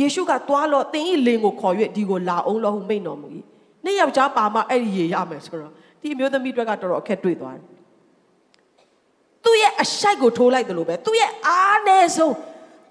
[0.00, 3.28] ယေရှုကသွားလို့သင်ဤလင်ကိုခေါ်၍ဒီကိုလာအောင်လို့ဟုမိန့်တော်မူ၏
[3.84, 7.64] နေ့ယောက်ျားပါမှအဲ့ဒီရေရမယ်ဆိုတော့ဒီအမျိုးသမီးတွေကတော်တော်အခက်တွေ့သွားတယ်
[9.44, 12.34] သူ့ရဲ့အရှိုက်ကိုထိုးလိုက်တယ်လို့ပဲသူ့ရဲ့အားနည်းဆုံး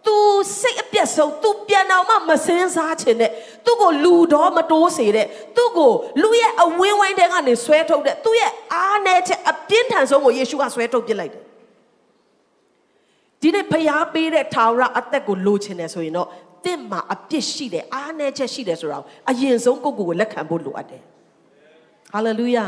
[0.05, 0.15] तू
[0.61, 3.31] စိတ်အပြတ်ဆုံး तू ပြန်အောင်မှမစင်းစားချင်တဲ့
[3.65, 5.91] သူ့ကိုလူတော့မတိုးစေတဲ့သူ့ကို
[6.21, 11.43] လူရဲ့အဝင်းဝိုင်းတဲကနေဆွဲထုတ်တဲ့သူ့ရဲ့အားနည်းချက်အပြင်းထန်ဆုံးကိုယေရှုကဆွဲထုတ်ပစ်လိုက်တယ်
[13.41, 16.27] ဒီနေ့ဖျားပေးတဲ့ထာဝရအသက်ကိုလိုချင်တယ်ဆိုရင်တော့
[16.65, 18.97] တင့်မှာအပြစ်ရှိတယ်အားနည်းချက်ရှိတယ်ဆိုတာ
[19.29, 21.01] အရင်ဆုံးကိုယ့်ကိုယ်ကိုလက်ခံဖို့လိုအပ်တယ်
[22.13, 22.65] ဟာလေလုယာ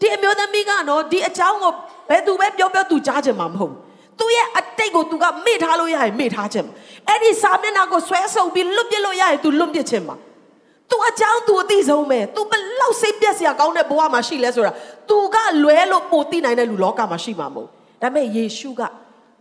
[0.00, 1.72] ဒီအမျိုးသမီးကနော်ဒီအကြောင်းကို
[2.08, 3.78] ဘယ်သူပဲပြောပြောသူကြားချင်မှာမဟုတ်ဘူး
[4.18, 6.68] သူ့ရဲ့အတိတ်ကိုသူကမေ့ထားလို့ရရင်မေ့ထားခြင်း
[7.08, 10.16] အဲ့ဒီစာမျက်နှာကိုဆွဲဆုပ်ပြီးလွတ်ပြစ်လို့ရရင်သူလွတ်ပြစ်ခြင်းပါ
[10.90, 14.72] သူအကြောင်းသူအသိဆုံးပဲသူဘလောက်စိတ်ပြက်စရာကောင်းတဲ့ဘဝမှာရှိလဲဆိုတာ
[15.08, 17.68] သူကလွဲလို့ပိုသိနိုင်တဲ့လူလောကမှာရှိမှာမဟုတ်
[18.02, 18.82] ဒါပေမဲ့ယေရှုက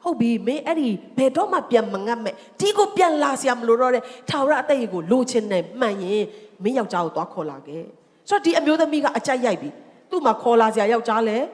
[0.07, 6.23] ဟုတ်ပြီမင်းအဲ့ဒီဘယ်တော့မှပြန်မငတ်မဲ့ဒီကိုပြန်လာစရာမလိုတော့တဲ့ထာဝရအသက်ရေကိုလိုချင်တယ်မှန်ရင်
[6.63, 7.83] မင်းယောက်ျားကိုသွားခေါ်လာခဲ့
[8.29, 9.69] ဆိုတော့ဒီအမျိုးသမီးကအကြိုက်ရိုက်ပြီ
[10.09, 11.45] သူ့မှာခေါ်လာစရာယောက်ျားလည်း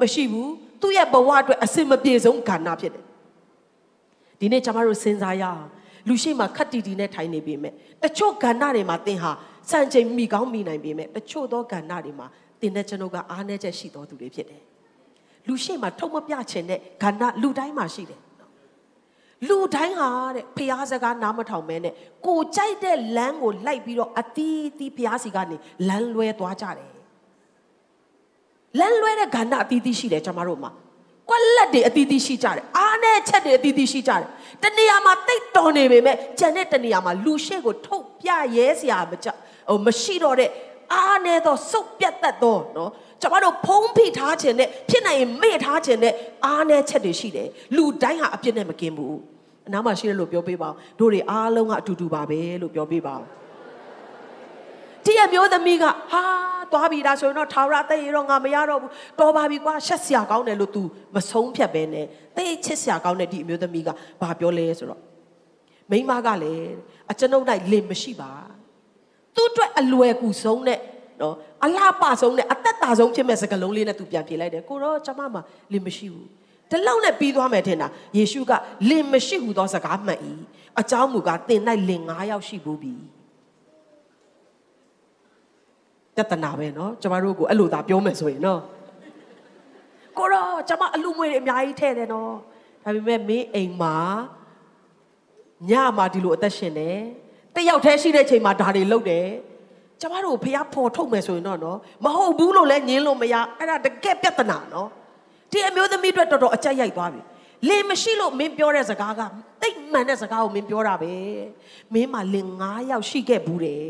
[0.00, 3.04] မရှိဘူးသူ့ရဲ့ဘဝအတွက်အစင်မပြေဆုံးကဏ္ဍဖြစ်တယ်
[4.40, 5.62] ဒီနေ့ကျွန်တော်တို့စဉ်းစားရအောင်
[6.08, 9.32] လူရှိမှခက်တီတီနဲ့ထိုင်နေပေမဲ့တချို့ကဏ္ဍတွေမှာသင်ဟာ
[9.70, 12.26] စံချိန်မိကောင်းမိနိုင်ပေမဲ့တချို့သောကဏ္ဍတွေမှာ
[12.60, 14.62] သင်တဲ့ကျွန်ုပ်ကအားနည်းချက်ရှိတော်သူတွေဖြစ်တယ်
[15.48, 18.20] လူရှိမှထုံမပြချင်တဲ့ကဏ္ဍလူတိုင်းမှာရှိတယ်
[19.48, 21.94] လူတိုင်းဟာတဲ့ဖျားစကားနားမထောင်မဲနဲ့
[22.26, 25.56] ကိုကြိုက်တဲ့လမ်းကိုလိုက်ပြီးတော့အတီးတီးဖျားစီကနေ
[25.88, 26.90] လမ်းလွဲသွားကြတယ်
[28.78, 30.70] လမ်းလွဲတဲ့ကဏ္ဍအတီးတီးရှိတယ်ကျွန်တော်တို့မှာ
[31.28, 34.28] ကွက်လက်တွေအတီးတီးရှိကြတယ်အားနဲ့ချက်တွေအတီးတီးရှိကြတယ်
[34.62, 39.28] တနေရာမှာတိတ်တော်နေပေမဲ့ကြံတဲ့တနေရာမှာလူရှေ့ကိုထုတ်ပြရဲစရာမကြ
[39.68, 40.50] ဟိုမရှိတော့တဲ့
[40.94, 42.90] အားနဲ့တော့စုပ်ပြတ်တတ်တော့နော်
[43.22, 46.14] ကျွန်တော်တို့ဖုံးဖိထားခြင်းနဲ့ဖြစ်နိုင်ရင်မေ့ထားခြင်းနဲ့
[46.46, 49.18] အားနဲ့ချက်တွေရှိတယ်လူတိုင်းဟာအပြစ်နဲ့မကင်းဘူး
[49.66, 53.24] အနားမှာရှိတယ်လို့ပြောပေးပါဦးတို့တွေအားလုံးကအတူတူပါပဲလို့ပြောပေးပါဦး
[55.04, 56.22] ဒီအမျိုးသမီးကဟာ
[56.72, 60.82] သွားပြီဒါဆိုရင်တော့ထာဝရတဲ့ရတော့ငါမရတော့ဘူးတော်ပါပြီကွာရှက်စရာကောင်းတယ်လို့ तू
[61.14, 62.06] မဆုံးဖြတ်ပဲနဲ့
[62.36, 63.88] တိတ်ချစ်စရာကောင်းတဲ့ဒီအမျိုးသမီးက
[64.20, 65.00] ဘာပြောလဲဆိုတော့
[65.90, 66.72] မိန်းမကလည်း
[67.10, 68.32] အကျွန်ုပ်၌လင်မရှိပါ
[69.34, 70.80] သူ့အတွက်အလွယ်ကူဆုံးနဲ့
[71.20, 75.41] နော်အလားပဆုံးနဲ့အ သက်တာဆုံးဖြစ်မဲ့စကားလုံးလေးနဲ့သူပြန်ပြေလိုက်တယ်ကိုတော့ကျမမှာ
[75.71, 76.27] လင်မရှိဘူး
[76.71, 77.87] တလောက်နဲ့ပြီးသွားမယ်ထင်တာ
[78.17, 78.51] ယေရှုက
[78.89, 80.19] လင်မရှိဟူသောစကားမှန်၏
[80.79, 82.93] အเจ้าမူကားတင်၌လင်9ယောက်ရှိဘူးပြီ
[86.17, 88.59] တတနာပဲเนาะကျမတို့ကိုအဲ့လိုသာပြောမယ်ဆိုရင်เนาะ
[90.17, 92.31] ကိုတော့ကျမအလူမွေတွေအများကြီးထဲ့တယ်เนาะ
[92.83, 93.95] ဒါပေမဲ့မင်းအိမ်မှာ
[95.69, 96.99] ညမှာဒီလိုအသက်ရှင်တယ်
[97.55, 99.27] တယောက်တည်းရှိတဲ့ချိန်မှာဒါတွေလုပ်တယ်
[100.00, 104.88] ကျမတို့ဘုရားပေါ်ထုတ်မယ်ဆိုရင်တော့နော်မဟုတ်ဘူးလို့လည်းညင်းလို့မရအဲ့ဒါတကယ်ပြဿနာနော်
[105.52, 107.20] ဒီအမျိုးသမီးအတွက်တော်တော်အကြက်ရိုက်သွားပြီ
[107.68, 109.20] လင်မရှိလို့မင်းပြောတဲ့စကားက
[109.62, 111.12] တိတ်မှန်တဲ့စကားကိုမင်းပြောတာပဲ
[111.94, 113.82] မင်းမှာလင်9ယောက်ရှိခဲ့ဘူးတဲ့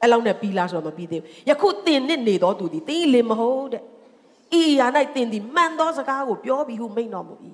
[0.00, 3.82] အဲ့လောက်နဲ့ပြီးလားဆိုတော့မပြီးသေးဘူးယခုတင်နစ်နေတော်သူသည်တင်းလင်မဟုတ်တဲ့
[4.60, 7.34] ဤရာ၌တင်သည်မှန်သောစကားကိုပြောပြီးဟုမိန့်တော်မူ၏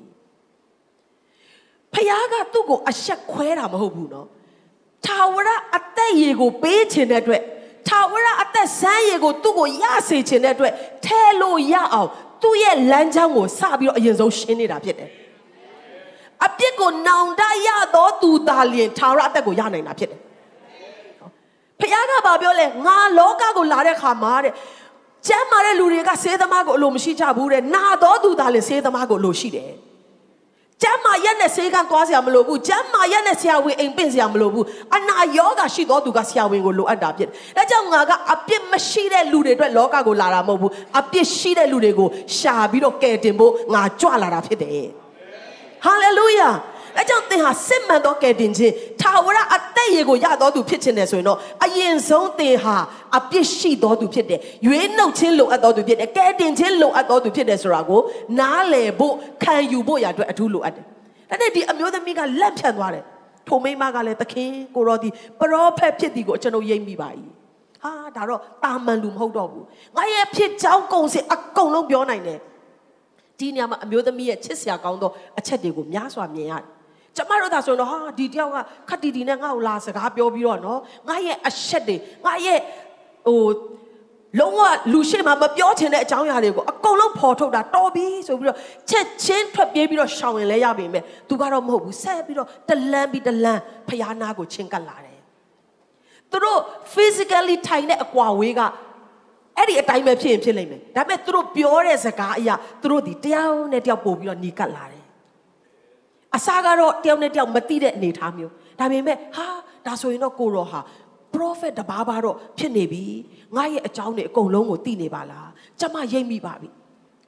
[1.93, 4.29] ဖခင်ကသူ့ကိုအဆက်ခွဲတာမဟုတ်ဘူးနော်
[5.07, 7.43] ထာဝရအသက်ရေကိုပေးခြင်းတဲ့အတွက်
[7.91, 10.73] ထာဝရအသက်ဆန်းရည်ကိုသူ့ကိုရစေခြင်းတဲ့အတွက်
[11.05, 12.09] ထဲလို့ရအောင်
[12.43, 15.11] သူ့ရဲ့လမ်းကြောင်းကိုစပြီးတော့အရင်ဆုံးရှင်းနေတာဖြစ်တယ်
[16.47, 20.21] အပြစ်ကိုနောင်တရသောသူသာလျင်ထာဝရအသက်ကိုရနိုင်တာဖြစ်တယ်
[21.81, 24.53] ဖခင်ကဘာပြောလဲငါလောကကိုလာတဲ့ခါမှာတဲ့
[25.29, 29.71] ကျမ်းမာတဲ့လူတွေကဆေးသမားကိုအလိုမရှိကြဘူးတဲ့နာတော်သူသာလျင်ဆေးသမားကိုအလိုရှိတယ်
[30.83, 34.65] ကျမ်းမာရက်နဲ့ဆေးကန်းသွားစရာမလိုဘူးကျမ်းမာရက်နဲ့ဆရာဝန်အိမ်ပင့်စရာမလိုဘူး
[34.97, 44.87] အနာယောဂရှိသောသူကဆရာဝန်ကိုလိုအပ်တာဖြစ်တယ်ဒါကြောင့်ငါကအပြစ်မရှိတဲ့လူတွေအတွက်လောကကိုလာတာမဟုတ်ဘူးအပြစ်ရှိတဲ့လူတွေကိုရှာပြီးတော့ကယ်တင်ဖို့ငါကြွလာတာဖြစ်တယ်
[45.85, 46.49] ဟာလေလုယာ
[46.99, 52.77] အဲကြောင့်သင်ဟာစစ်မှန်သောကယ်တင်ခြင်းထာဝရအသက်ရည်ကိုရတော်သူဖြစ်ခြင်းတယ်ဆိုရင်တော့အရင်ဆုံးသင်ဟာ
[53.19, 58.01] အပြစ်ရှိတော်သူဖြစ်တယ်ရွေးနှုတ်ခြင်းလိုအပ်တော်သူဖြစ်တယ်ကယ်တင်ခြင်းလိုအပ်တော်သူဖြစ်တယ်ဆိုတာကို
[58.39, 60.85] နားလည်ဖို့ခံယူဖို့ရအတွက်အထူးလိုအပ်တယ်
[61.31, 63.05] ဒါနဲ့ဒီအမျိုးသမီးကလက်ဖြတ်သွားတယ်
[63.49, 65.09] ထိုမိန်းမကလည်းသခင်ကိုရောဒီ
[65.41, 67.09] ပရောဖက်ဖြစ်သည်ကိုကျွန်တော်ယိမ့်မိပါ၏
[67.83, 69.65] ဟာဒါတော့တာမန်လူမဟုတ်တော့ဘူး
[69.97, 72.39] ငါရဲ့ဖြစ်ကြောင်းကုံစင်အကုန်လုံးပြောနိုင်တယ်
[73.39, 76.67] ဒီနေရာမှာအမျိုးသမီးရဲ့ချစ်စရာကောင်းသောအချက်တွေကိုများစွာမြင်ရတယ်
[77.17, 78.57] ကျမတို့သာဆိုတော့ဟာဒီတယောက်က
[78.89, 81.97] ခက်တီတီနဲ့ငါ့ကိုလာစကားပြောပြီးတော့နော်ငါရဲ့အချက်တွေ
[82.27, 82.59] ငါရဲ့
[83.27, 83.47] ဟို
[84.39, 84.61] လုံးဝ
[84.93, 88.59] လူရှိမှမပြောချင်တဲ့အကြောင်းအရာတွေကိုအကုန်လုံးဖော်ထုတ်တာတော်ပြီဆိုပြီးတော့
[88.91, 95.21] ချက်ချင်းထွက်ပြေးပြီးတော့ရှောင်ရင်လဲရပါမယ်သူကတော့မဟုတ်ဘူးဆက်ပြီးတော့တလန်းပြီးတလန်းဖျားနာကိုချင်းကပ်လာတယ်
[96.31, 96.59] သူတို့
[96.95, 98.61] physically ထိုင်တဲ့အကွာဝေးက
[99.57, 104.90] အဲ့ဒီအတိုင်းပဲဖြစ်ရင်ဖြစ်လိမ့်မယ်ဒါပေမဲ့သူတို့ပြောတဲ့စကားအရာသူတို့ဒီတယောက်နဲ့တယောက်ပို့ပြီးတော့ညီကပ်လာတယ်
[106.37, 109.47] အစားကတော့တယောက်နဲ့တယောက်မသိတဲ့အနေအထားမျိုးဒါပေမဲ့ဟာ
[109.87, 110.81] ဒါဆိုရင်တော့ကိုရောဟာ
[111.35, 113.05] prophet တပါးပါတော့ဖြစ်နေပြီ
[113.57, 115.49] ငါရဲ့အကြောင်းတွေအကုန်လုံးကိုသိနေပါလား
[115.81, 116.69] ကျမရိပ်မိပါပြီ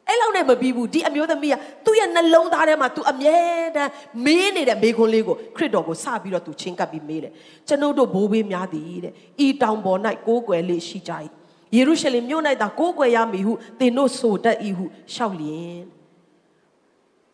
[0.08, 3.38] အဲ့လောက်နဲ့မပြီးဘူးဒီအမျိုးသမီးကသူ့ရဲ့နှလုံးသားထဲမှာ तू အမြဲ
[3.76, 3.90] တမ်း
[4.24, 7.32] မေးနေတဲ့မေခွန်းလေးကိုခရစ်တော်ကိုစပြီးတော့ तू ချင်းကပ်ပြီးမေးတယ်
[7.68, 9.12] ကျွန်ုပ်တို့ဘိုးဘေးများသည်တဲ့
[9.46, 11.12] ဤတောင်ပေါ်၌ကိုးကွယ်လေးရှိကြ၏
[11.76, 14.84] ယေရုရှလင်မြို့၌သာကိုးကွယ်ရမည်ဟုသင်တို့ဆိုတတ်၏ဟု
[15.14, 15.80] ရှောက်လျင်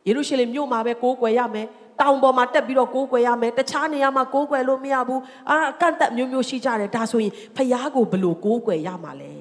[0.06, 1.66] ယေရုရှလင်မြို့မှာပဲကိုးကွယ်ရမယ်
[2.00, 9.34] တောင်ပေါ်မှာတက်ပြီးတော့ကိုးကွယ်ရမယ်တခြားနေရာမှာကိုးကွယ်လို့မရဘူးအာအကန့်အသတ်မျိုးမျိုးရှိကြတယ်ဒါဆိုရင်ဖျားကိုဘလို့ကိုးကွယ်ရမှာလဲ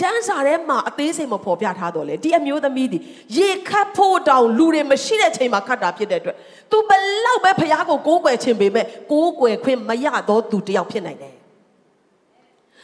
[0.00, 2.98] ကျမ်းစာထဲမှာအသေးစိတ်မဖော်ပြထားတော့လေဒီအမျိုးသမီးဒီ
[3.36, 6.36] ရေခတ်ဖို့တောင်လူတွေမရှိတဲ့ချိန်မှာခတ်တာဖြစ်တဲ့အတွက်
[6.70, 6.90] तू ဘ
[7.24, 11.34] လောက်ပဲဖျားကိုကိုးကွယ်ခြင်းပေမဲ့ကိုးကွယ်ခွင့်မရတော့သူတယောက်ဖြစ်နိုင်တယ်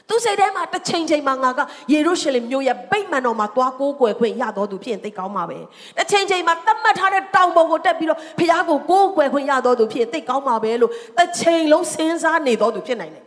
[0.08, 1.60] သူစိတ်ထဲမှာတစ်ချိန်ချိန်မှာငါက
[1.92, 5.58] ယေရုရှလင်မြို့ရဲ့ဗိတ်မှန်တော်မှာသွားကိုးကွယ်ခွင့်ရတော်သူဖြစ်ရင်သိကောင်းမှာပဲ
[5.96, 13.24] တစ်ချိန်ချိန်မှာသတ်မှတ်ထားတဲ့တောင်ပေါ်ကိုတက်ပြီးတော့ဖခင်ကိုကိုးကွယ်ခွင့်ရတော်သူဖြစ်ရင်သိကောင်းမှာပဲလို့တစ်ချိန်လုံးစဉ်းစားနေတော်သူဖြစ်နိုင်တယ်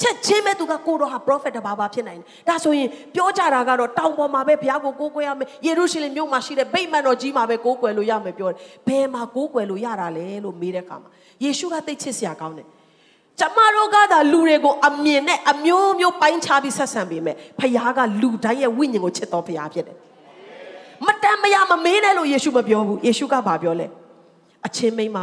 [0.00, 11.10] ချက်ချင်းပဲသူကကိုတော့ဟာ prophet တပါးပါဖြစ်နိုင်တယ်ဒါဆိုရင်ပြောကြတာကတော့တောင်ပေါ်မှာပဲဘုရားကိုကိုးကွယ်ရမယ်ယေရုရှလင်မြို့မှာရှိတဲ့ဗိမာန်တော်ကြီးမှာပဲကိုးကွယ်လို့ရမယ်ပြောတယ်ဘယ်မှာကိုးကွယ်လို့ရတာလဲလို့မေးတဲ့အခါမှာ
[11.44, 12.66] ယေရှုကသိချစ်စရာကောင်းတယ်
[13.40, 19.96] ကျမတို့ကသာလူတွေကိုအမြင်နဲ့အမျိုးမျိုးပိုင်းခြားပြီးဆက်ဆံပေးမယ်ဖခင်ကလူတိုင်းရဲ့ဝိညာဉ်ကိုချစ်တော်ဖခင်ဖြစ်တယ်
[21.06, 23.86] မတန်မရမမေးနဲ့လို့ယေရှုမပြောဘူးယေရှုကဘာပြောလဲ
[24.66, 25.18] အချင်းမိန်းမ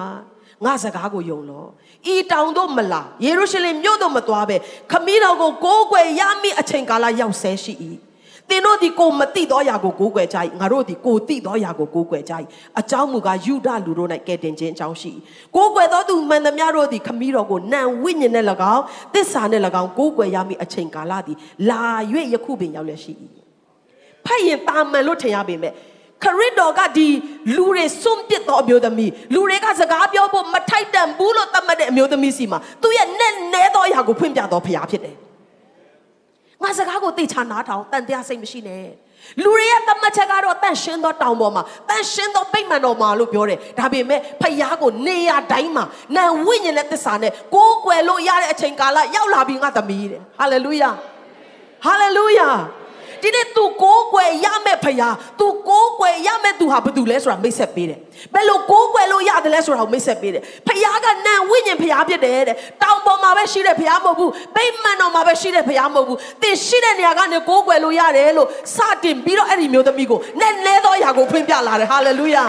[0.66, 1.68] ငါစကားကိုယုံလို့
[2.14, 4.58] ဤတောင်တို့မလာယေရုရှလင်မြို့တို့မသွားပဲ
[4.92, 8.13] ခမည်းတော်ကိုကိုးကွယ်ရမည့်အချိန်ကာလရောက်ဆဲရှိ၏သ
[8.56, 12.34] င်တို့ဒီကိုမတိသောယာကိုကိုးကွယ်ကြ၏ငါတို့ဒီကိုတိသောယာကိုကိုးကွယ်ကြ၏
[12.80, 15.12] အကြောင်းမူကားယူဒလူတို့၌ကဲတင်ခြင်းအကြောင်းရှိ၏
[15.56, 21.38] ကိုးကွယ်သောသူမှန်သမျှတို့သည်ခမည်းတော်ကိုနံဝိညာဉ်နဲ့၎င်းသစ္စာနဲ့၎င်းကိုးကွယ်ရမည့်အချိန်ကာလသည်
[21.70, 21.82] လာ၍
[22.34, 23.14] ယခုပင်ရောက်လျက်ရှိ၏
[24.26, 25.74] ဖတ်ရင်တာမန်လို့ထင်ရပေမဲ့
[26.24, 27.08] ခရစ်တော်ကဒီ
[27.56, 35.16] လူတွေစွန့်ပစ်သောအမျိုးသမီးလူတွေကစကားပြောဖို့မထိုက်တန်ဘူးလို့သတ်မှတ်တဲ့အမျိုးသမီးစီမှာသူရဲ့နဲ့နဲသောအရာကိုဖွင့်ပြတော်ဖရားဖြစ်တယ်
[36.64, 38.86] ငငါစကားကိုသိချာနားထောင်တန်တရားစိတ်မရှိနဲ့
[39.44, 45.84] လူတွေရဲ့တမတ်ချက်ကတော့တန့်ရှင်းသောတောင်ပေါ်မှာတန့်ရှင်းသောဗိမ္မာန်တော်မှာလို့ပြောတယ်ဒါပေမဲ့ဖယားကိုနေရာတိုင်းမှာ
[46.16, 50.90] နာဝိညာဉ်နဲ့သစ္စာနဲ့ကိုးကွယ်လို့ရတဲ့အချိန်ကာလရောက်လာပြီငါသမီးတဲ့ဟာလေလုယာ
[51.86, 52.50] ဟာလေလုယာ
[53.23, 57.99] ဒီနေ့ तू ကိုးကွယ်ရမယ့်ဖယား तू ကိုးကွယ်ရမယ့်သူဟာဘာတူလဲဆိုတာမိတ်ဆက်ပေးတယ်
[58.35, 72.45] ဘယ်လိုကိုးကွယ်လို့ရတယ်လဲဆိုတာကိုမိတ်ဆက်ပေးတယ်ဖယားကနံဝိညာဉ်ဖယားဖြစ်တယ်တဲ့တောင်ပေါ်မှာပဲရှိတဲ့ဖယားမဟုတ်ဘူးဗိမာန်တော်မှာပဲရှိတဲ့ဖယားမဟုတ်ဘူးသင်ရှိတဲ့နေရာကနေကိုးကွယ်လို့ရတယ်လို့စတင်ပြီးတော့အဲ့ဒီမျိုးသမီးကိုနဲ့နဲသောຢာကိုဖွင့်ပြလာတယ်ဟာလေလုယာ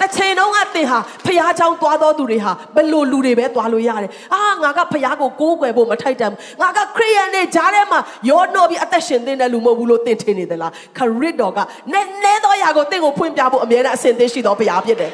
[0.00, 11.58] တစ်ချိန်တုန်းကသင်ဟာဖျားချောင်းသွားသောသူတွေဟာဘလို့လူတွေပဲသွားလို့ရတယ်အာငါကဖျားကိုကိုးကွယ်ဖို့မထိုက်တန်ဘူးငါကခရိယန်တွေကြားထဲမှာရောနှောပြီးအသက်ရှင်သင့်တဲ့လူမဟုတ်ဘူးလို့သင်ထင်နေသလားခရစ်တော်က
[11.92, 15.12] နည်းနည်းသောအရာကိုသင်ကိုဖွင့်ပြဖို့အမြဲတမ်းအစဉ်သင့်ရှိတော်ဘုရားဖြစ်တယ်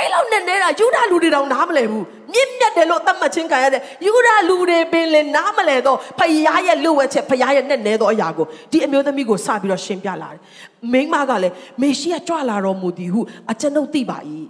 [0.00, 10.40] အဲ့လောက်နဲ့နေတာယူဒလူတွေတောင်နားမလဲဘူးမြင့်မြတ်တယ်လို့သတ်မှတ်ခြင်းခံရတဲ့ယူဒလူတွေပင်လည်းနားမလဲတော့ဖယားရဲ့လူဝဲချက်ဖယားရဲ့နဲ့နဲသောအရာကိုဒီအမျိုးသမီးကိုစပြီးတော့ရှင်းပြလာတယ်
[10.92, 14.18] မိန်းမကလည်းမေရှိယကြွလာတော်မူသည်ဟုအကျွန်ုပ်သိပါ၏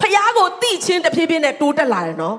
[0.00, 2.36] ဖယားကိုသိချင်းတဖြည်းဖြည်းနဲ့တိုးတက်လာတယ်နော်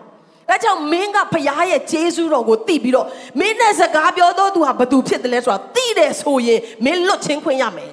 [0.50, 3.08] ဒါကြောင့်မင်းကဖရားရဲ့ဂျေဇုတော်ကိုသိပြီးတော့
[3.40, 7.92] မင်းနဲ့စကားပြောတော့သူဟာဘသူဖြစ်တယ်လဲဆိုတာသိတယ်ဆိုရင်မင်းလွတ်ချင်းခွင့်ရမယ်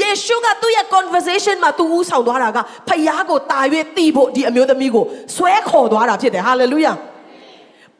[0.00, 3.60] ယေရှုကသူ့ရဲ့ conversation မှာသူဦးဆောင်သွားတာကဖယားကိုတာ၍
[3.96, 5.04] တီးဖို့ဒီအမျိုးသမီးကို
[5.36, 6.96] ဆွဲခေါ်သွားတာဖြစ်တယ် hallelujah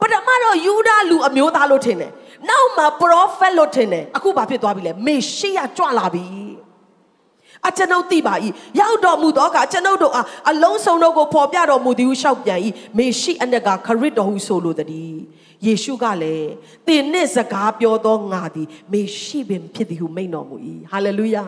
[0.01, 2.11] ပထမတော့ယူဒလူအမျိုးသားလို့ထင်တယ်
[2.49, 6.25] နောက်မှာ prophet လို့ထင်တယ်အခုဘာဖြစ်သွားပြီလဲမေရှိယကြွလာပြီ
[7.69, 8.35] အကျွန်ုပ်သိပါ၏
[8.81, 12.61] ရောက်တော်မူသောအခါကျွန်ုပ်တို့အားအလုံးစုံတို့ကိုပေါ်ပြတော်မူသည်ဟုရှောက်ပြန်၏
[12.99, 15.15] မေရှိအနက်ကခရစ်တော်ဟုဆိုလိုသည်
[15.67, 16.51] ယေရှုကလည်း
[16.87, 20.57] သင်နှင့်စကားပြောသောငါသည်မေရှိပင်ဖြစ်သည်ဟုမိန့်တော်မူ၏
[20.91, 21.45] ဟာလေလုယာ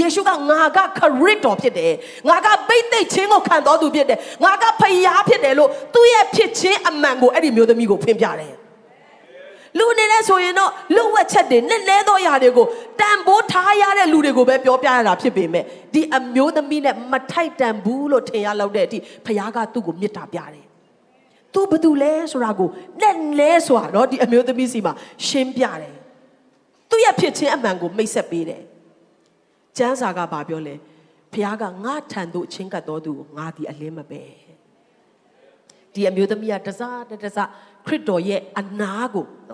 [0.00, 1.92] ယေရှုကငါကခရစ်တော်ဖြစ်တယ်
[2.28, 8.54] ငါကပိတ်သိက်ခြင်းကိုခံတော်သူဖြစ်တယ်ငါကဖယားဖြစ်တယ်လို့သူ့ရဲ့ဖြစ်ခြင်းအမှန်ကိုအဲ့ဒီမျိုးသမီးကိုဖွင့်ပြတယ်
[9.78, 12.66] လူအနေနဲ့ဆိုရင်တော့လူဝက်ချက်တွေနဲ့လဲသောຢာတွေကို
[13.00, 20.64] တန်ဖိုးထားရတဲ့လူတွေကိုပဲပြောပြရတာဖြစ်ပေမဲ့ဒီအမျိုးသမီးနဲ့မထိုက်တန်ဘူးလို့ထင်ရလောက်တဲ့အထိဖယားကသူ့ကိုမေတ္တာပြတယ်။
[21.54, 22.68] तू ဘာတူလဲ ဆိုတာကို
[23.00, 24.92] နဲ့လဲဆိုတာတော့ဒီအမျိုးသမီးစီမှာ
[25.26, 25.94] ရှင်းပြတယ်။
[26.90, 28.62] သူ့ရဲ့ဖြစ်ချင်းအမှန်ကိုမိတ်ဆက်ပေးတယ်။
[29.78, 30.74] ကျမ်းစာကဘာပြောလဲ။
[31.32, 34.22] ဖယားကငါထံသို့ချင်းကပ်တော်သူကိုငါဒီအလင်းမပဲ။
[35.94, 37.48] ဒီအမျိုးသမီးကတစားတစား
[37.86, 39.52] ခရစ်တော်ရဲ့အနာကိုန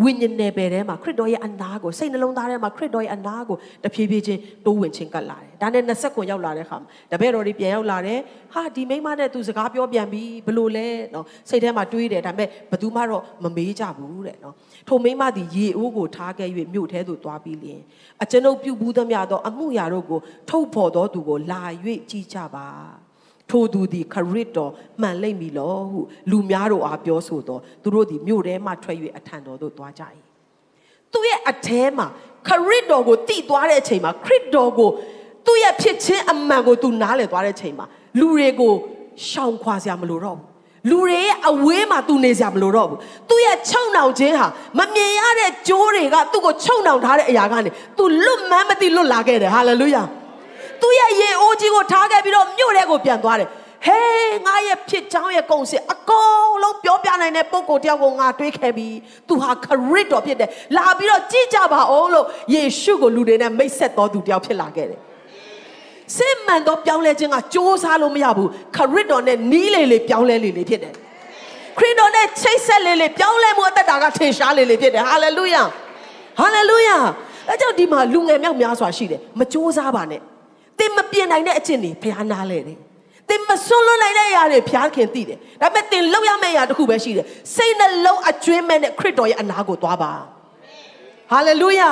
[0.00, 8.18] ဝိညာဉ်နယ်ပယ်ထဲမှာခရစ်တော်ရဲ့အနာကိုစိတ်နှလုံးသားထဲမှာခရစ်တော်ရဲ့အနာကိုတဖြည်းဖြည်းချင်းတိုးဝင်ချင်းကပ်လာတယ်။ဒါနဲ့20ခွန်ရောက်လာတဲ့အခါမှာတပည့်တော်တွေပြန်ရောက်လာတယ်။
[8.52, 14.54] ဟာဒီမိန်းမနဲ့သူစကားပြောပြန်ပြီဘလို့လဲနော်စိတ်ထဲမှာတွေးတယ်ဒါပေမဲ့ဘသူမှတော့မမေးကြဘူးတဲ့နော်။
[14.88, 17.80] ထိုမိန်းမသည်ရေအိုးကိုထားခဲ့၍မြို့ထဲသို့သွားပြီးလျင်
[18.22, 21.62] အကျွန်ုပ်ပြုဘူးသမျှသောအမှုရာတို့ကိုထုတ်ဖော်သောသူကိုလာ၍
[22.10, 22.68] ကြည်ကြပါ။
[23.50, 26.00] ထိုသူသည်ခရစ်တော်မှန်လိမ့်မည်လောဟု
[26.30, 30.02] လူများတို့အားပြောဆိုတော့သူတို့သည်မြို့ထဲမှထွက်၍အထံတော်သို့သွားကြ၏
[31.12, 32.06] သူရဲ့အထဲမှာ
[32.48, 34.90] ခရစ်တော်ကိုတည်သွားတဲ့အချိန်မှာခရစ်တော်ကို
[35.46, 37.86] သူ့ရဲ့ဖြစ်ခြင်းအမှန်ကိုသူနားလည်သွားတဲ့အချိန်မှာ
[38.18, 38.72] လူတွေကို
[39.28, 40.46] ရှောင်ခွာစရာမလိုတော့ဘူး
[40.90, 44.46] လူတွေရဲ့အဝေးမှာသူနေစရာမလိုတော့ဘူးသူရဲ့ချုံနှောင်ခြင်းဟာ
[44.78, 50.02] မမြင်ရတဲ့ကြိုးတွေကသူ့ကိုချုံနှောင်ထားတဲ့အရာကနေသူလွတ်မှန်းမသိလွတ်လာခဲ့တယ်ဟာလေလုယာ
[50.81, 53.49] သူ့ရဲ့ရေအိုးကြီးကိုထားခဲ့ပြီးတော့မြို့ထဲကိုပြန်သွားတယ်
[53.85, 58.95] ဟေးငါရဲ့ဖြစ်ချောင်းရဲ့ကုံစစ်အကုန်လုံးပြောပြနိုင်တဲ့ပုံကိုတယောက်ကိုငါတွေးခဲ့ပြီး
[59.27, 64.99] သူဟာခရစ်တော်ဖြစ်တယ်လာပြီးတော့ကြည့်ကြပါအောင်လို့ယေရှုကိုလူတွေနဲ့မိတ်ဆက်တော်သူတယောက်ဖြစ်လာခဲ့တယ်
[66.17, 70.93] စစ်မှန်တော့ပြောင်းလဲခြင်းကစ조사လို့မရဘူးခရစ်တော်နဲ့နီးလေလေပြောင်းလဲလေလေဖြစ်တယ်
[71.77, 75.63] ခရစ်တော်နဲ့ချိတ်ဆက်လေလေပြောင်းလဲမှုအသက်တာကထင်ရှားလေလေဖြစ်တယ်ဟာလေလုယာ
[76.39, 76.97] ဟာလေလုယာ
[77.49, 80.21] အဲကြောင့်ဒီမှာလူငယ်မြောက်များစွာရှိတယ်မစ조사ပါနဲ့
[80.84, 82.78] င်မပြင်နိုင်တဲ့အကျင့်တွေဘုရားနားလဲတယ်။
[83.28, 90.12] သင်မစွန့်လွတ်နိုင်တဲ့အရာတွေဘုရားခင်သိတယ်။ဒါပေမဲ့သင်လုပ်ရမယ့်အရာတစ်ခုပဲရှိတယ်။စိတ်နှလုံးအကျွမ်းမဲ့နဲ့ခရစ်တော်ရဲ့အနာကိုသွားပါ။
[91.30, 91.90] ဟာလေလုယာ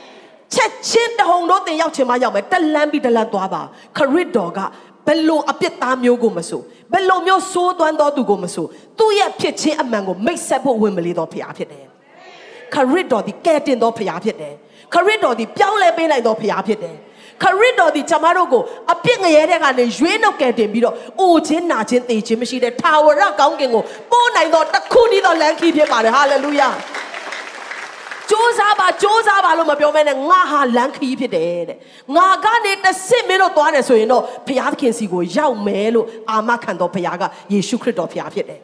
[0.54, 3.62] ။ချက်ချင်းတဟုန်တို့သင်ရောက်ချင်မှရောက်မယ်။တလန်းပြီးတလန်းသွားပါ။
[3.96, 4.60] ခရစ်တော်က
[5.06, 6.60] ဘယ်လိုအပြစ်သားမျိုးကိုမဆို
[6.92, 8.66] ဘယ်လိုမျိုးစိုးသွမ်းတော်သူကိုမဆို
[8.98, 11.84] သူ့ရဲ့ဖြစ်ချင်းအမှန်ကိုမိတ်ဆက်ဖို့ဝင်မလေးတော်ဘုရားဖြစ်တယ်။
[12.74, 14.54] ခရစ်တော်ဒီကဲတင်တော်ဘုရားဖြစ်တယ်။
[14.94, 16.96] ခရစ်တော်ဒီပြောင်းလဲပေးနိုင်တော်ဘုရားဖြစ်တယ်။
[17.43, 31.77] ခရစ်တော်ဒီကျမတို့ကိုအပြစ်ငရဲတဲ့ကနေရွေးနှုတ်ကယ်တင်ပြီးတော့အိုခြင်းနာခြင်းသေခြင်းမရှိတဲ့ထာဝရကောင်းကင်ကိုပို့နိုင်သောတခုတည်းသောလမ်းခီးဖြစ်ပါတယ်ဟာလေလုယာစ조사ပါစ조사ပါလို့မပြောမဲနဲ့ငါဟာလမ်းခီးဖြစ်တယ်တဲ့
[32.15, 37.23] ငါကနေတဆင့်မင်းတို့သွားတယ်ဆိုရင်တော့ဘုရားသခင်စီကိုရောက်မယ်လို့အာမခံတော်ဘုရားက
[37.53, 38.59] ယေရှုခရစ်တော်ဘုရားဖြစ်တယ်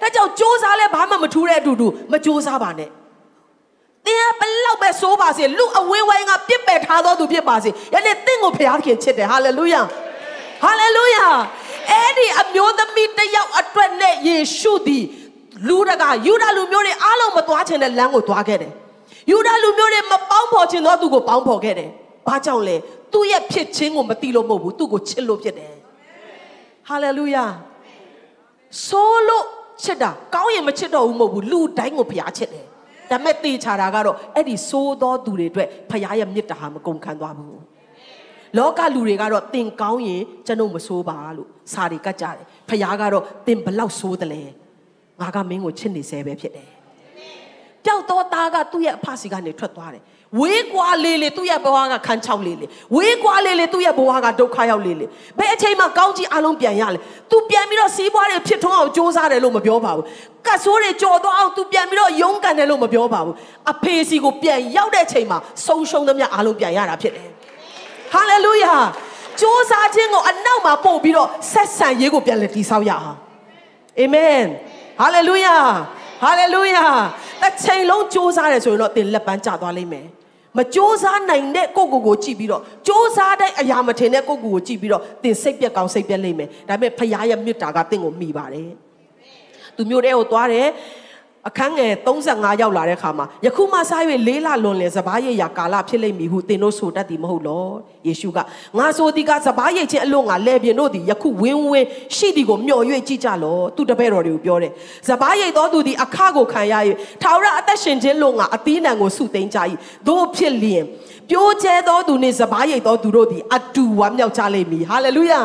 [0.00, 2.90] ဒါကြောင့်စ조사လဲဘာမှမထူးတဲ့အတူတူမစ조사ပါနဲ့
[4.09, 9.81] သင်ကဘလောက်ပဲစိုးပါစေလူအဝေးဝိုင်းကပြစ်ပယ်ထားသောသူဖြစ်ပါစေယနေ့သင်ကိုဘုရားသခင်ချစ်တယ်ဟာလေလုယာ
[10.63, 11.27] ဟာလေလုယာ
[11.91, 15.05] အဲ့ဒီအမျိုးသမီးတယောက်အတွက်နဲ့ယေရှုသည်
[15.67, 18.71] လူတကာယူဒလူမျိုးတွေအားလုံးမသွားချင်တဲ့လမ်းကိုသွားခဲ့တယ်
[19.31, 21.89] ယူဒလူမျိုးတွေမပေါင်းဖော်ချင်တော့သူကိုပေါင်းဖော်ခဲ့တယ်
[22.27, 22.75] ဘာကြောင့်လဲ
[23.13, 25.73] သူ့ရဲ့ဖြစ်ခြင်းကိုမသိလို့မဟုတ်ဘူးသူ့ကိုချစ်လို့ဖြစ်တယ်
[26.87, 27.45] ဟာလေလုယာ
[28.87, 29.45] ဆိုလို့
[29.83, 32.65] ချစ်တာကောင်းရင်မချစ်တော့ဘူးမဟုတ်ဘူးလူတိုင်းကိုဘုရားချစ်တယ်
[33.11, 37.59] ဒါပေမဲ့တေချာတာကတော့အဲ့ဒီစိုးသောသူတွေအတွက်ဘုရားရဲ့မေတ္တာဟာမကုန်ခံသွားဘူး
[38.57, 44.43] လောကလူတွေကတော့တင်ကောင်းရင်ကျွန်ုပ်မဆိုးပါလို့စာတွေကတ်ကြတယ်ဖခင်ကတော့တင်ဘလောက်ဆိုးတယ်လဲ
[45.21, 46.69] ငါကမင်းကိုချစ်နေဆဲပဲဖြစ်တယ်
[47.85, 50.03] ပျောက်တော့သားကသူ့ရဲ့အဖစီကနေထွက်သွားတယ်
[50.40, 55.06] ဝေးကွာလေးလေသူ့ရဲ့ဘဝကခန်းချောက်လေးလေဝေးကွာလေးလေသူ့ရဲ့ဘဝကဒုက္ခရောက်လေးလေ
[55.38, 56.98] ဘယ်အချိန်မှကောင်းကြီးအလုံးပြန်ရလဲ
[57.30, 60.04] तू ပြန်ပြီးတော့စီးပွားတွေဖြစ်ထွန်းအောင်စ조사တယ်လို့မပြောပါဘူး
[60.46, 63.34] ကတ်ဆိုးတွေကြော်တော့အောင် तू ပြန်ပြီးတော့ရုန်းကန်တယ်လို့မပြောပါဘူး
[63.72, 67.28] အဖေစီကိုပြန်ရောက်တဲ့အချိန်မှာဆုံးရှုံးသမျှအလုံးပြန်ရတာဖြစ်တယ်
[68.12, 73.18] ဟာလေလုယာစ조사ခြင်းကိုအနောက်မှာပို့ပြီးတော့ဆက်ဆံရေးကိုပြန်လည်တည်ဆောက်ရအောင်
[74.00, 74.42] အာမင်
[75.00, 75.56] ဟာလေလုယာ
[76.22, 76.84] ဟာလေလုယာ
[77.42, 80.06] တစ်ချိန်လုံးစ조사တယ်ဆိုရင်တော့သင်လက်ပန်းကျသွားလိမ့်မယ်
[80.58, 88.70] မစ조사နိုင်တဲ့ကိုကိုကိုကြည့်ပြီးတော့စ조사တဲ့အရာမထင်တဲ့ကိုကိုကိုကြည့်ပြီးတော့သင်စိတ်ပြက်ကောင်းစိတ်ပြက်လိမ့်မယ်ဒါပေမဲ့ဖခင်ရဲ့မေတ္တာကသင်ကိုမိပါတယ်
[89.76, 90.68] သူမျိုးတဲ့ကိုသွားတယ်
[91.49, 91.93] အခန်းငယ်
[92.25, 97.67] 35ရောက်လာတဲ့ခါမှာယခုမှစား၍လေးလလွန်လင်စပားရိပ်ရာကာလဖြစ်လိမ့်မည်ဟုသင်တို့ဆိုတတ်သည်မဟုတ်လော
[98.07, 98.37] ယေရှုက
[98.77, 104.71] ငါဆိုသည်ကစပားရိပ်ချင်းအလို့ငါလဲပြင်းတို့သည်ယခုဝင်းဝင်းရှိသည်ကိုမျှော်၍ကြည့်ကြလောသူတပည့်တော်တွေကိုပြောတယ်
[105.07, 106.75] စပားရိပ်တော်သူသည်အခကိုခံရ၍
[107.21, 109.59] ထာဝရအသက်ရှင်ခြင်းလို့ငါအသီးနှံကိုစုသိမ်းကြ၏
[110.07, 110.83] တို့ဖြစ်လျင်
[111.29, 115.41] ပြိုးကျဲသောသူနှင့်စပားရိပ်သောသူတို့သည်အတူဝမ်းမြောက်ကြလိမ့်မည်ဟာလေလုယာ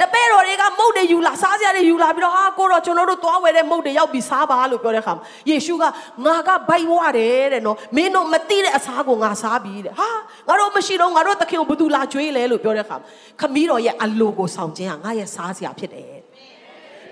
[0.00, 5.84] တပည့်တော်တွေကမုတ်တွေယူလာစားစရာတွေယူလာပြီးတော့ဟာကိုတော့ကျွန်တော်တို့သွားဝယ်တဲ့မုတ်တွေရောက်ပြီးစားပါလို့ပြောတဲ့အခါမှာယေရှုက
[6.26, 10.08] ငါကဘိုက်ဝတယ်တဲ့နော်မင်းတို့မသိတဲ့အစားကိုငါစားပြီတဲ့ဟာ
[10.48, 13.06] ငါတို့မရှိတော့ငါတို့သခင်ကိုဘယ်သူလာကြွေးလဲလို့ပြောတဲ့အခါမှာ
[13.40, 16.16] ခမည်းတော်ရဲ့အလိုကိုဆောင်ခြင်းဟာငါရဲ့စားစရာဖြစ်တယ်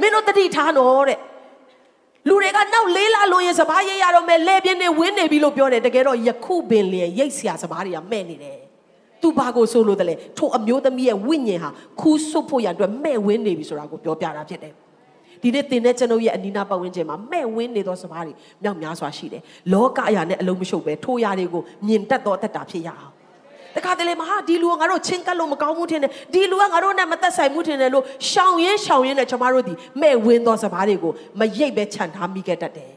[0.00, 1.18] မင်းတို့တတိထားတော့တဲ့
[2.28, 8.63] လူတွေကနောက်လေးလာလို့ရင်စပားရိပ်ရတော့မယ်လဲပြင်းနေဝင်းနေပြီလို့ပြောတယ်တကယ်တော့ယခုပင်လျင်ရိတ်ဆရာစပားတွေကမဲ့နေတယ်
[9.24, 11.70] သူဘာကိုဆိုလို့တလဲထိုအမျိုးသမီးရဲ့ဝိညာဉ်ဟာ
[12.00, 14.72] ခူးဆွတ်ဖို့ရအတွက်မဲ့ဝင်းနေပြီဆိုတာကိုပြောပြတာဖြစ်တယ်
[15.42, 23.12] ဒီနေ့သင်တဲ့ကျွန်ုပ်ရဲ့အနိနာပတ်ဝန်းကျင်မှာမဲ့ဝင်းနေသောစပားတွေမြောက်များစွာရှိတယ်လောကအရာနဲ့အလုံးမရှုပ်ပဲထိုအရာတွေကိုမြင်တတ်သောအသက်တာဖြစ်ရအောင်
[23.76, 32.92] တခါတလေမဟာဒီလူကငါတို့ချင်းကပ်လို့မကောင်းဘူးထင်တယ်ဒီလူကငါတို့နဲ့မသက်ဆိုင်ဘူးထင်တယ်လို့ရှောင်ရင်းရှောင်ရင်းနဲ့ကျွန်မတို့ဒီမဲ့ဝင်းသောစပားတွေကိုမရိပ်ပဲခြံထားမိခဲ့တတ်တယ်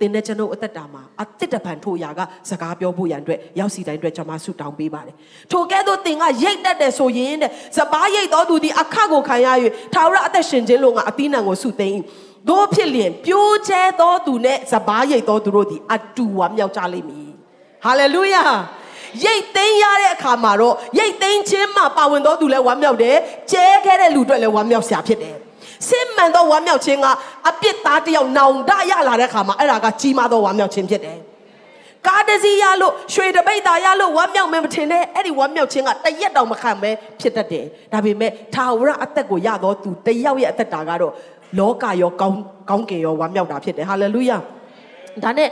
[0.00, 2.20] သင်နဲ့ကျွန်ုပ်အသက်တာမှာအသစ်တပံထိုရာက
[2.50, 5.14] စကားပြောဖို့ရန်အတွက်ရောက်စီတိုင်းအတွက်ကျွန်မဆုတောင်းပေးပါတယ်။
[5.52, 9.48] ထိုကဲ့သို့သင်ကရိတ်တတ်တယ်ဆိုရင်တဲ့စပားရိတ်တော်သူသည်အခကိုခံရ၍
[9.94, 11.98] ထာဝရအသက်ရှင်ခြင်းလို့ငါအသီးနှံကိုဆုသိမ်း။
[12.48, 17.30] တို့ဖြစ်လျင်ပြိုးကျဲသောသူနဲ့စပားရိတ်တော်သူတို့သည်အတူဝမ်းမြောက်ကြလိမ့်မည်။
[17.84, 18.44] ဟာလေလုယာ။
[19.24, 23.16] ရိတ်သိမ်းရတဲ့အခါမှာတော့ရိတ်သိမ်းခြင်းမှာပါဝင်တော်သူလည်းဝမ်းမြောက်တယ်။
[23.52, 25.36] ကျဲခဲ့တဲ့လူတွေလည်းဝမ်းမြောက်စရာဖြစ်တယ်။
[25.88, 27.06] စစ်မှန်သောဝမ်းမြောက်ခြင်းက
[27.48, 31.18] အပြစ်သားတယောက်နောင်တရလာတဲ့ခါမှာအဲ့ဒါကကြီးမားသောဝမ်းမြောက်ခြင်းဖြစ်တယ်။
[32.06, 41.12] ကားတစီရလို့ရွှေတပိတ်တာရလို့ဝမ်းမြောက်မယ်မထင်နဲ့အဲ့ဒီဝမ်းမြောက်ခြင်းကတရက်တောင်မခံပဲဖြစ်တတ်တယ်။ဒါပေမဲ့ထာဝရအသက်ကိုရသောသူတယောက်ရဲ့အသက်တာကတော့
[41.58, 42.38] လောကရောကောင်း
[42.70, 44.38] ကောင်းကင်ရောဝမ်းမြောက်တာဖြစ်တယ်။ဟာလေလုယာ။
[45.24, 45.48] ဒါနဲ့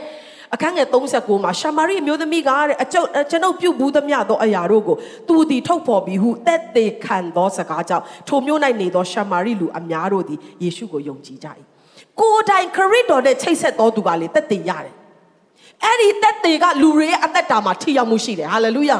[0.53, 4.97] အခန်းငယ်39မှာရှာမာရိအမျိုးသမီးကတဲ့အကျုပ်ကျွန်ုပ်ပြုတ်ဘူးသမျှသောအရာတို့ကို
[5.27, 11.47] သူသည်ထုတ်ဖော်ပြီးဟုတက်သေးခံသောစကားကြောင့်ထိုမျိုး၌နေသောရှာမာရိလူအများတို့သည်ယေရှုကိုယုံကြည်ကြ၏
[12.19, 14.93] ကိုယ်တိုင်ခရစ်တော်နဲ့ချိတ်ဆက်သောသူကလေတက်သေးရတယ်
[15.83, 18.97] အဲ့ဒီတက်သေးကလူတွေရဲ့အသက်တာမှာထိရောက်မှုရှိတယ်ဟာလေလုယာ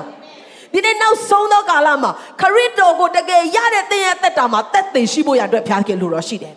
[0.73, 6.55] ဒီနေ့နောက်ဆုံးသောကာလမှာခရစ်တော်ကိုတကယ်ရတဲ့သင်ရဲ့အသက်တာမှာတက်သေးရှိဖို့ရအတွက်ဖျားခင်လိုတော်ရှိတယ်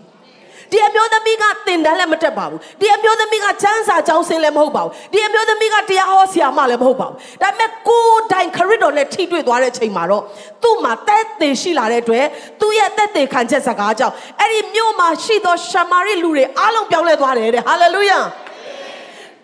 [0.73, 10.23] ဒီအမျိုးသမီးကတင်တန်းလည်းမတက်ပါဘူးဒီအမျိုးသမီးကချမ်းစာကြောင်းစင်းလည်းမဟုတ်ပါဘူးဒီအမျိုးသမီးကတရားဟောဆရာမလည်းမဟုတ်ပါဘူးဒါပေမဲ့ကိုယ်တိုင်ခရစ်တော်နဲ့ထိတွေ့သွားတဲ့ချိန်မှာတော့
[10.63, 12.25] သူ့မှာတက်သေးရှိလာတဲ့အတွက်
[12.61, 18.21] သူ့ရဲ့တက်သေးခံချက်စကားကြောင့်အဲ့ဒီမြို့မှာရှိသောရှမာရိလူတွေအားလုံးပြောင်းလဲသွားတယ်တဲ့ဟာလေလုယာ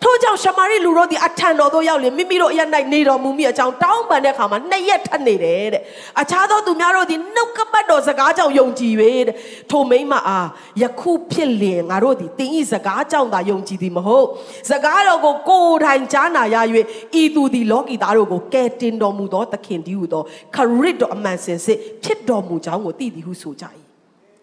[0.03, 2.61] ထို့ကြောင့်ရှမာရိလူတို့ဒီအထံတော်သို့ရောက်လေမိမိတို့အရ၌
[2.93, 5.83] နေတော်မူမိအကြောင်းတောင်းပန်တဲ့အခါမှာနှစ်ရက်ထပ်နေတယ်တဲ့
[6.21, 8.93] အခြားသောသူများတို့ဒီနှုတ်ကပတ်တော်စကားကြောင့်ယုံကြည်၍
[9.29, 9.37] တဲ့
[9.71, 10.49] ထိုမိမအား
[10.83, 14.27] ယခုဖြစ်လင်ငါတို့ဒီတင်းဤစကားကြောင့်သာယုံကြည်သည်မဟုတ်
[14.71, 16.57] စကားတော်ကိုကိုယ်တိုင်ကြားနာရ၍
[17.21, 20.23] ဤသူသည်လောကီသားတို့ကိုကယ်တင်တော်မူသောသခင်တည်းဟုသော
[20.55, 23.65] ခရစ်တော်အမှန်စင်စစ်ဖြစ်တော်မူကြောင်းကိုသိသည်ဟုဆိုကြ၏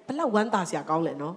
[0.07, 1.35] ဘလောက်ဝမ်းသာစရာကောင်းလဲနော်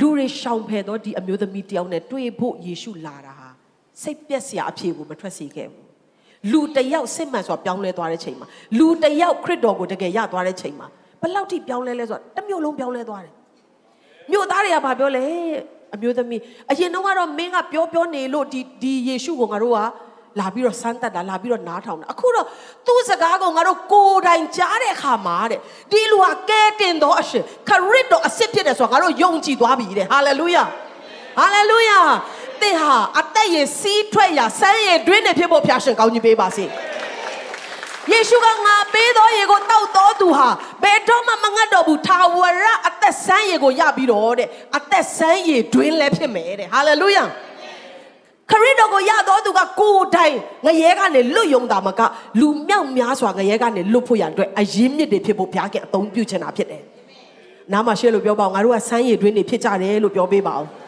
[0.00, 3.48] လူတွေရှောင်ဖယ်တော့ဒီအမျိုးသမီးတယောက်နဲ့တွေ့ဖို့ယေရှုလာတာဟာ
[4.02, 5.86] စိတ်ပြက်စရာအဖြစ်ကိုမထွက်စေခဲ့ဘူး
[6.52, 8.46] လူတယောက်စစ်မှန်စွာပြောင်းလဲသွားတဲ့ချိန်မှာ
[8.78, 10.86] လူတယောက်ခရစ်တော်ကိုတကယ်ရသွားတဲ့ချိန်မှာ
[11.20, 13.34] ဘယ်လောက်ထိပြောင်းလဲလဲဆိုတော့တစ်မျိုးလုံးပြောင်းလဲသွားတယ်
[14.30, 15.24] မြို့သားတွေကဘာပြောလဲ
[15.94, 19.78] အမျိုးသမီးအရင်တော့ကတော့မင်းကပြောပြောနေလို့ဒီဒီယေရှုကိုငါတို့က
[20.40, 22.46] လာပြီးတော့စမ်းတက်တာလာပြီးတော့နားထောင်တာအခုတော့
[22.86, 25.60] သူ့စကားကိုငါတို့ကိုယ်တိုင်ကြားတဲ့အခါမှာတဲ့
[25.90, 30.64] ဒီလူဟာကဲတင်တော်အရှင်ခရစ်တော်အစစ်ဖြစ်တယ်ဆိုတော့ငါတို့ယုံကြည်သွားပြီတဲ့ဟာလေလုယာ
[31.38, 32.00] ဟာလေလုယာ
[32.62, 36.64] သင်ဟာအသက်ရည်စီးထွက်ရာစမ်းရည်တွင်းနေဖြစ်ဖို့ဖျားရှင်ကောင်းကြီးပေးပါစေ
[38.12, 40.48] ယေရှုကငါပေးသောရေကိုတောက်တော်သူဟာ
[40.82, 47.24] ဘယ်တော့မှမငတ်တော့ဘူးထာဝရအသက်ဆန်းရေကိုရပြီးတော့တဲ့အသက်ဆန်းရေတွင်းလည်းဖြစ်မယ်တဲ့ဟာလေလုယာ
[48.50, 50.36] ခရစ်တော်ကိုရတော်သူကကိုယ်တိုင်
[50.66, 52.00] ငရဲကနေလွတ်ယုံတာမက
[52.40, 56.82] လူမြောက်များစွာငရဲကနေလွတ်ဖို့ရန်အတွက်အရင်မြစ်တွေဖြစ်ဖို့ဘုရားကအသုံးပြုချင်တာဖြစ်တယ်။
[57.72, 60.68] နားမှာရှေ့လို့ပြောပါအောင်ငါတို့ကဆန်းရည်တွင်းတွေဖြစ်ကြတယ်လို့ပြောပေးပါအောင်။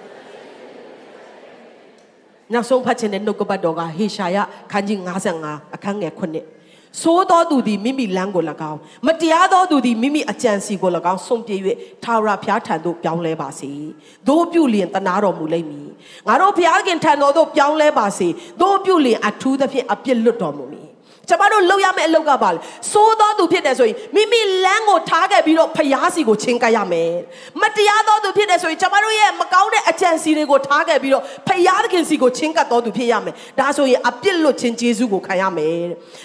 [2.52, 4.38] နောက်ဆုံးဖတ်ခြင်းတဲ့နှုတ်ကပတ်တော်ကဟေရှာယ
[4.72, 4.98] ခန်းကြီး
[5.38, 6.59] 55အခန်းငယ်9
[6.98, 11.56] သိုးသောသူသည်မိမိလမ်းကို၎င်းမတရားသောသူသည်မိမိအကြံစီကို၎င်းဆုံးပြေ၍
[12.04, 13.70] ထာဝရဘုရားထံသို့ပြောင်းလဲပါစေ။
[14.28, 15.88] သို့ပြုလျင်တနာတော်မူလိမ့်မည်။
[16.28, 18.28] ငါတို့ဘုရားခင်ထံတော်သို့ပြောင်းလဲပါစေ။
[18.60, 20.89] သို့ပြုလျင်အထူးသဖြင့်အပြစ်လွတ်တော်မူမည်
[21.30, 22.58] ကျမတို့လုပ်ရမယ့်အလုပ်ကပါလေ
[22.92, 27.12] စိုးသောသူဖြစ်တယ်ဆိုရင်မိမိလမ်းကိုထားခဲ့ပြီးတော့ဖျားစီကိုချင်းကပ်ရမယ်
[27.60, 35.80] မတရားသောသူဖြစ်တယ်ဆိုရင်ကျမတို့ရဲ့မကောင်းတဲ့အကြံစီတွေကိုထားခဲ့ပြီးတော့ဖျားသခင်စီကိုချင်းကပ်တော်သူဖြစ်ရမယ်ဒါဆိုရင်အပြစ်လွတ်ခြင်းယေရှုကိုခံရမယ်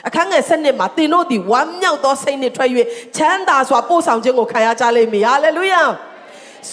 [0.08, 2.70] အခန်းငယ်7နှစ်မှာသင်တို့သည်ဝမ်းမြောက်သောစိတ်နှင့်ထွက်၍
[3.18, 5.84] ချမ်းသာစွာပို့ဆောင်ခြင်းကိုခံရကြလိမ့်မည်ဟာလေလုယာ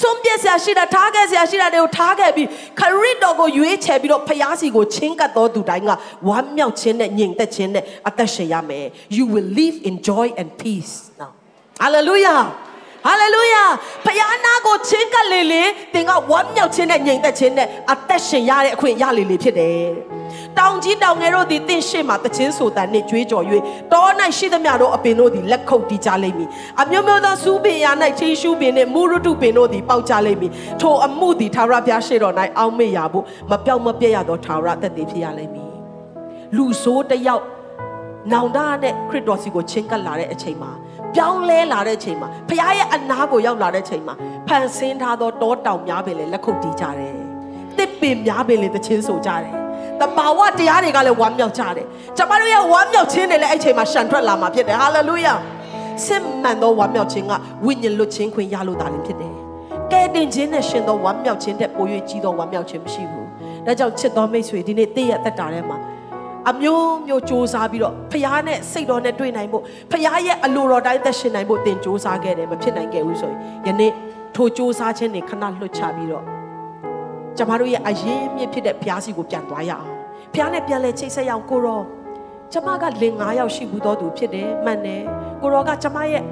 [0.01, 2.49] ဆုံးပြဆရာရှိတာထားခဲ့ဆရာရှိတာတွေကိုထားခဲ့ပြီး
[2.81, 5.91] ခရစ်တော်ကိုရွေးချယ်ပြီးတော့ဖျားစီကိုချင်းကပ်တော်သူတိုင်းက
[6.29, 8.87] ဝမ်းမြောက်ခြင်းနဲ့ညင်သက်ခြင်းနဲ့အသက်ရှင်ရမယ်
[9.17, 11.31] you will live in joy and peace now
[11.83, 12.41] hallelujah
[13.07, 13.65] ဟာလေလုယာ
[14.05, 15.63] ဖခင်နာကိုချင်းကပ်လေလေ
[15.95, 19.87] သင်ကဝမ်းမြောက်ခြင်းနဲ့ငြိမ်သက်ခြင်းနဲ့အသက်ရှင်ရတဲ့အခွင့်ရလေလေဖြစ်တယ်
[20.59, 23.45] တောင်ကြီးတောင်ငယ်တို့သည်သင်ရှေ့မှာတခြင်းဆိုတန်နှင့်ကြွေးကြော်၍
[23.93, 26.49] တော၌ရှိသမျှသောအပင်တို့သည်လက်ခုပ်တီးကြလိမ့်မည်
[26.81, 35.71] အမျိုးမျိုးသောစူးပင်ရာ၌ချီရှူးပင်နှင့်မူရတုပင်တို့သည်ပေါက်ကြလိမ့်မည်ထိုအမှုသည်သာရဘုရားရှေ့တော်၌အောက်မေ့ရဖို့မပြောက်မပြတ်ရသောသာရသက်သေဖြစ်ရလိမ့်မည်
[36.57, 37.45] လူဆိုးတယောက်
[38.33, 40.73] နောင်တနဲ့ခရစ်တော်စီကိုချင်းကပ်လာတဲ့အချိန်မှာ
[41.15, 44.15] ပြောင်းလဲလာတဲ့အချိန်မှာဖခင်ရဲ့အနာကိုရောက်လာတဲ့အချိန်မှာ
[44.49, 47.17] ဖန်ဆင်းထားသောတောတောင်များပင်လည်းလက်ခုပ်တီးကြတယ်။
[47.79, 49.55] တစ်ပင်များပင်လည်းတခြင်းဆိုကြတယ်။
[50.01, 51.87] တဘာဝတရားတွေကလည်းဝမ်းမြောက်ကြတယ်။
[52.17, 55.35] ကျွန်မတို့ရဲ့ဝမ်းမြောက်ခြင်းတွေလည်းအဲ့ချိန်မှာရှန်ထွက်လာမှာဖြစ်တယ်။ဟာလေလုယာ။
[56.07, 57.33] စစ်မှန်သောဝမ်းမြောက်ခြင်းက
[57.65, 59.35] ဝိညာဉ်လွတ်ခြင်းခွင့်ရလို့တာလည်းဖြစ်တယ်။
[59.93, 63.27] ကဲတင်ခြင်းနဲ့ရှင်သောဝမ်းမြောက်ခြင်းတဲ့ပို၍ကြီးသောဝမ်းမြောက်ခြင်းမရှိဘူး။
[63.67, 65.79] ဒါကြောင့်ချစ်တော်မိတ်ဆွေဒီနေ့တည့်ရတက်တာထဲမှာ
[66.51, 73.93] အမျိုးမျိုးစူးစမ်းပြီးတော့ဖခင်နဲ့စိတ်တော်နဲ့တွေ့နိုင်ဖို့ဖခင်ရဲ့အလိုတော်တိုင်းသက်ရှင်နိုင်ဖို့သင်စူးစမ်းခဲ့တယ်မဖြစ်နိုင်ခဲ့ဘူးဆိုရင်ယနေ့
[74.35, 76.25] ထိုစူးစမ်းခြင်းတွေခဏလွတ်ချပြီးတော့
[77.37, 79.87] ကျမတို့ရဲ့အရင်မြစ်ဖြစ်တဲ့ဖခင်စီကိုပြန်သွားရအောင်
[80.33, 81.81] ဖခင်နဲ့ပြန်လဲချိတ်ဆက်ရအောင်ကိုရော
[82.53, 85.03] ကျမကလင်9ယောက်ရှိဘူးတော်သူဖြစ်တယ်မှန်တယ်
[85.43, 86.23] ကိုရောကကျမရဲ့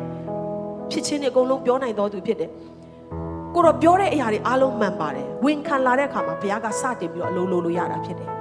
[0.90, 2.50] ဖြစ်ချင်းတွေအကုန်လုံးပြောနိုင်တော်သူဖြစ်တယ်
[3.54, 8.39] ကိုတော့ပြောတဲ့အရာတွေအားလုံးမှန်ပါတယ်ဝင်ခံလာတဲ့အခါမှာဘုရားကစတင်ပြီးတော့အလုံးလုံးလို့ရတာဖြစ်တယ်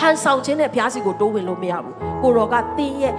[0.00, 3.14] ဟန်ဆောင်ခြင်းနဲ့ဘုရားစီကိုတိုးဝင်လို့မရဘူးကိုရောကတင်းရဲ့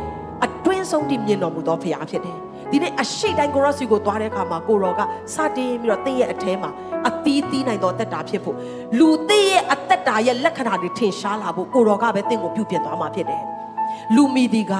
[0.45, 2.38] အတွင်းဆုံးတည်မြင်တော်မူသောဘုရားဖြစ်တယ်
[2.72, 5.01] ဒီနေ့အရှိတိုင်းကိုရောစီကိုသွားတဲ့အခါမှာကိုရောက
[5.34, 6.70] စတင်ပြီးတော့တင်းရဲ့အထဲမှာ
[7.07, 8.55] အသီးသီးနိုင်သောတက်တာဖြစ်ဖို့
[8.99, 13.43] လူတင်းရဲ့အသက်တာရဲ့လက္ခဏာတွေထင်ရှားလာဖို့ကိုရောကပဲတင်းကိုပြုပြင်သွားမှာဖြစ်တယ်
[14.16, 14.74] လူမီဒီက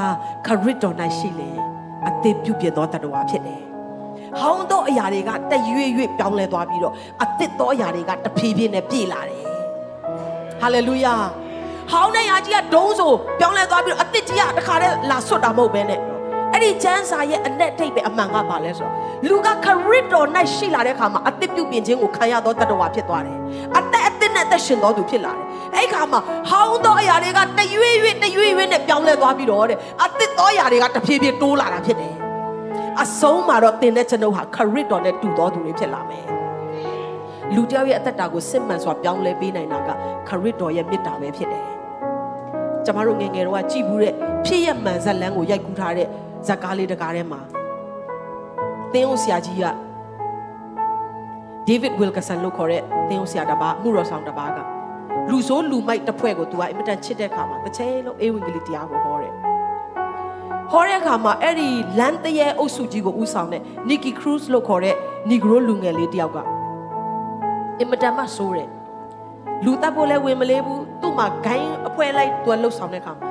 [0.46, 1.50] ခရစ်တော်၌ရှိလေ
[2.08, 3.62] အသစ်ပြုပြင်သောတတဝါဖြစ်တယ်
[4.40, 9.44] ဟောင်းသောအရာတွေကတရွေ့ရွေ့ပြောင်းလဲသွားပြီးတော့အသစ်သောအရာတွေကတဖြည်းဖြည်းနဲ့ပြည့်လာတယ်
[10.62, 11.16] ဟာလေလုယာ
[11.90, 16.00] ဟောင်းတဲ့ယာကြီးကဒုံးဆိုပြောင်းလဲသွားပြီးတော့အစ်စ်ကြီးကတခါတည်းလာဆွတ်တာမဟုတ်ပဲနဲ့
[16.54, 18.94] အဲ့ဒီကျမ်းစာရဲ့အ내ထိပ်ပဲအမှန်ကပါလဲဆိုတော့
[19.28, 23.38] လူကခရစ်တော်၌ရှိလာတဲ့အခါမှာအသစ်ပြုပြင်ခြင်းကိုခံရသောတတဝါဖြစ်သွားတယ်
[23.78, 25.44] အသက်အသစ်နဲ့သက်ရှင်တော်သူဖြစ်လာတယ်
[25.76, 26.20] အဲ့ခါမှာ
[26.50, 32.14] ဟောင်းသောအရာတွေကတရွေ့ရွေ့တရွေ့ရွေ့နဲ့ပြောင်းလဲသွားပြီးတော့တဲ့အသစ်သောအရာတွေကတဖြည်းဖြည်းတိုးလာတာဖြစ်တယ်
[33.02, 36.26] အဆုံးမှာတော့တင်တဲ့ကျွန်ုပ်ဟာခရစ်တော်နဲ့တူတော်သူတွေဖြစ်လာမယ်
[37.56, 39.90] လူတယောက်ရဲ့အသက်တာကိုစစ်မှန်စွာပြောင်းလဲပေးနိုင်တာက
[40.28, 41.66] ခရစ်တော်ရဲ့မေတ္တာပဲဖြစ်တယ်
[42.86, 44.14] ကျမတို့ငယ်ငယ်တော့ကြည်ဘူးတဲ့
[44.46, 46.08] ဖြစ်ရမှန်ဇက်လန်းကိုရိုက်ကူးထားတဲ့
[46.48, 47.40] ဇက်ကားလေးတကားထဲမှာ
[48.94, 49.66] သင်းအောင်ဆရာကြီးက
[51.68, 54.60] David Wilkerson လို့ခေါ်တဲ့သင်းအောင်ဆရာတပါးမှုတော်ဆောင်တပါးက
[55.30, 59.34] လူဆိုးလူမိုက်တစ်ဖွဲ့ကိုသူကအင်မတန်ချစ်တဲ့အခါမှာတစ်ချိန်လုံးအေဝံဂေလိတရားကိုဟောတယ်
[60.72, 64.96] ဟောတဲ့အခါမှာအဲ့ဒီလမ်းတရဲအုပ်စုကြီးကိုဥဆောင်တဲ့ Nikki Cruz လို့ခေါ်တဲ့
[65.30, 66.40] Negro လူငယ်လေးတယောက်က
[67.82, 68.70] အင်မတန်မှဆိုးတယ်
[69.66, 73.28] လူတပ်ဖို့လည်းဝင်မလေးဘူးသူ့မှာဂိုင်းအဖွဲလိုက်သူလှုပ်ဆောင်တဲ့အခါမှာ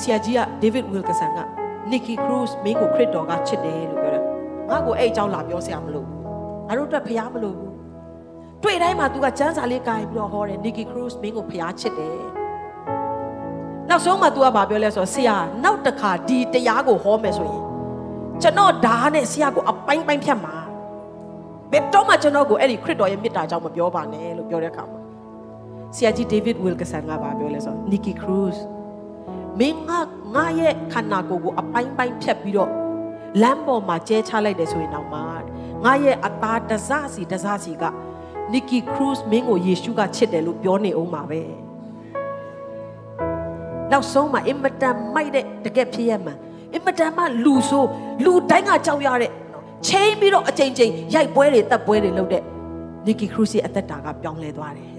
[0.00, 1.38] ဆရာကြီးကဒေးဗစ်ဝီလ်ကဆန်က
[1.90, 4.24] နီကီခရူးစ်မင်းကိုခရစ်တော်ကချစ်တယ်လို့ပြောတယ်
[4.70, 6.18] ငါ့ကိုအဲ့အကြောင်းလာပြောစရာမလိုဘူး
[6.68, 7.72] ငါတို့အတွက်ဖျားမလိုဘူး
[8.62, 12.18] တွေ့တိုင်းမှာသူကစမ်းစာလေးကိုင်ပြီးတော့ဟောတယ်နီကီခရူးစ်မင်းကိုဖျားချစ်တယ်
[13.88, 17.62] နောက်ဆုံးမှ तू ကဘာပြောလဲဆိုတော့ဆရာနောက်တစ်ခါဒီတရားကိုဟောမယ်ဆိုရင်
[18.42, 20.54] ကျွန်တော်ဓာတ်နဲ့ဆရာကိုအပိုင်းပိုင်းဖြတ်မှာ
[21.72, 25.00] ဘယ်တော့မှကျွန်တော်ကိုအဲ့ဒီခရစ်တော်ရဲ့မေတ္တာကြောင့်မပြောပါနဲ့လို့ပြောတဲ့အခါမှာ
[25.96, 28.62] ဆရာကြီးဒေးဗစ်ဝီလ်ကဆန်ကပါပြောလဲဆိုနီကီခရူးစ်
[29.58, 30.00] မင်းငါ
[30.34, 32.70] ငါရဲ့ခန္ဓာကိုယ်ကိုအပိုင်းပိုင်းဖြတ်ပြီးတော့
[33.42, 35.20] လမ်းပေါ်မှာကျဲချလိုက်တယ်ဆိုရင်တော့မှ
[35.84, 37.84] ငါရဲ့အသားတစစီတစစီက
[38.52, 41.40] နီကီခရူးစ်မင်းကိုယေရှုကချစ်တယ်လို့ပြောနေအောင်ပါပဲ
[43.90, 46.38] နောက်ဆုံးမှာအင်မတန်မိုက်တဲ့တကယ်ဖြစ်ရမှန်
[46.74, 47.84] အင်မတန်မှလူဆို
[48.24, 49.30] လူတိုင်းကကြောက်ရတဲ့
[49.88, 52.42] ချိန်ပြီးတော့အချိန်ချင်းရိုက်ပွဲတွေတက်ပွဲတွေလုပ်တဲ့
[53.06, 54.90] နီကီခရူးစ်ရဲ့အသက်တာကပြောင်းလဲသွားတယ်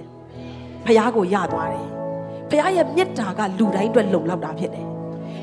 [0.86, 1.88] ဖះကိုရသွားတယ်
[2.50, 4.86] ဖះရဲ့မေတ္တာကလူတိုင်းအတွက်လုံလောက်တာဖြစ်တယ်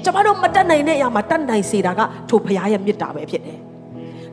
[0.04, 3.58] ကျမတို့မတတ်နိုင်တဲ့အရာမှာတတ်နိုင်စေတာကထိုဖះရဲ့မေတ္တာပဲဖြစ်တယ်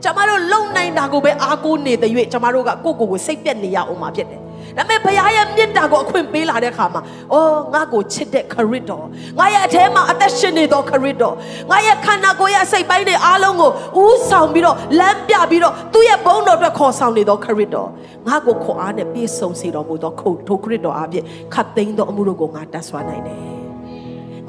[0.03, 4.41] ကျမတို့လုံနိုင်တာကိုပဲအားကိုးနေတဲ့၍ကျမတို့ကကိုယ့်ကိုယ်ကိုစိတ်ပြက်နေရအောင်မှာဖြစ်တယ်
[4.78, 7.01] ဒါပေမဲ့ဘုရားရဲ့မေတ္တာကိုအခွင့်ပေးလာတဲ့အခါမှာ
[7.34, 9.05] အော်ငါ့ကိုချစ်တဲ့ခရစ်တော်
[9.39, 11.36] ငါရဲ့အထဲမှာအသက်ရှင်နေသောခရစ်တော်
[11.71, 13.71] ငါရဲ့ခန္ဓာကိုယ်ရဲ့စိတ်ပိုင်းတွေအားလုံးကို
[14.03, 17.89] ဥဆောင်ပြီးတော့လမ်းပြပြီးတော့သူ့ရဲ့ဘုန်းတော်အတွက်ခေါ်ဆောင်နေသောခရစ်တော်
[18.28, 21.23] ငါ့ကိုခွန်အားနဲ့ပြည့်စုံစေတော်မူသောခုထိုခရစ်တော်အပြင်
[21.53, 23.66] ခတ်သိမ်းသောအမှုတို့ကိုငါတတ်ဆွမ်းနိုင်တယ်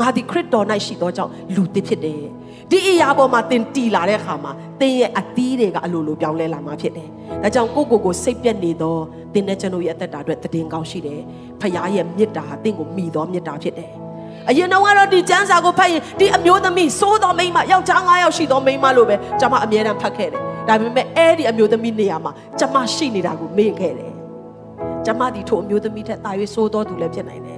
[0.01, 2.22] ငါဒီခရစ်တော်၌ရှိသောကြောင့်လူတစ်ဖြစ်တယ်
[2.70, 7.09] ဒီအရာပေါ်မှာသင်တီလာတဲ့အခါမှာသင်ရဲ့အသီးတွေကအလိုလိုပြောင်းလဲလာမှာဖြစ်တယ်။
[7.42, 8.96] ဒါကြောင့်ကိုကိုကိုစိတ်ပြက်နေသော
[9.32, 11.20] သင်နဲ့ကျွန်တော်ရဲ့အသက်တာအတွက်တည်င်းကောင်းရှိတယ်။
[11.61, 13.90] ဖခင်ရဲ့မေတ္တာဟာသင်ကိုမိသောမေတ္တာဖြစ်တယ်။
[14.49, 24.12] အရင်တော့ကတော့ဒီကျမ်းစာကိုဖတ်ရင်ဒီအမျိုးသမီးစိုးတော်မိန်းမယောက်ျား၅ယောက်ရှိသောမိန်းမလို့ပဲကျွန်မအမြဲတမ်းဖတ်ခဲ့တယ်။ဒါပေမဲ့အဲ့ဒီအမျိုးသမီးနေရာမှာကျွန်မရှိနေတာကိုမေ့ခဲ့တယ်။
[25.05, 27.57] ကျွန်မဒီထိုအမျိုးသမီးထက်တာ၍စိုးတော်သူလည်းဖြစ်နိုင်တယ်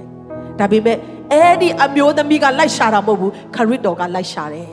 [0.61, 0.97] ဒါပေမဲ့
[1.33, 4.69] အဲ့ဒီအမျိုးသမီးကလိုက်ရှာတာမဟုတ်ဘူးခရစ်တော်ကလိုက်ရှာတယ်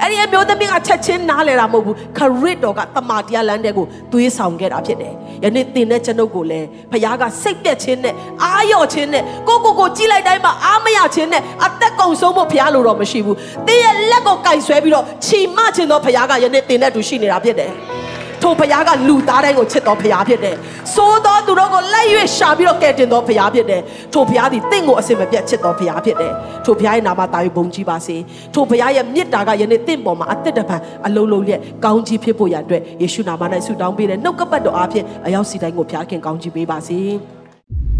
[0.00, 5.14] အဲ့ဒီအမျိုးသမီးကချက်ချင်းနားလဲတာမဟုတ်ဘူးခရစ်တော်ကတမန်တရားလမ်းတဲ့ကိုသွေးဆောင်ခဲ့တာဖြစ်တယ်။
[5.44, 17.72] ယနေ့သင်တဲ့ကျွန်ုပ်ကိုလည်းဖခင်ကစိတ်ပြက်ခြင်းနဲ့အာရော့ခြင်းနဲ့ကိုကိုကိုကြည့်လိုက်တိုင်းမှာအာမရခြင်းနဲ့အသက်ကုန်ဆုံးဖို့ဖခင်လိုတော့မရှိဘူး။သင်ရဲ့လက်ကိုကင်ဆွဲပြီးတော့ချီမခြင်းသောဖခင်ကယနေ့သင်တဲ့သူရှိနေတာဖြစ်တယ်။
[18.42, 20.56] ထိုဖခင်ကလူသားတိုင်းကိုချစ်တော်ဖခင်ဖြစ်တယ်။
[20.94, 23.82] သိုးတော်သူတို့ကိုလက်ရွေရှာပြီးတော့ကယ်တင်တော်ဖခင်ဖြစ်တယ်။
[24.12, 26.32] ထိုဖခင်သည်တင့်ကိုအစင်မပြတ်ချစ်တော်ဖခင်ဖြစ်တယ်။
[26.64, 28.16] ထိုဖခင်ရဲ့နာမတာယူဘုန်းကြီးပါစေ။
[28.54, 30.76] ထိုဖခင်ရဲ့မေတ္တာကယနေ့တင့်ပေါ်မှာအသက်တပံ
[31.06, 37.00] အလုံးလုံးလျက်ကောင်းကြီးဖြစ်ဖို့ရန်အတွက်ယေရှုနာမ၌ဆုတောင်းပေးတယ်။နှုတ်ကပတ်တော်အားဖြင့်အရောက်စီတိုင်းကိုဖခင်ကောင်းကြီးပေးပါစေ။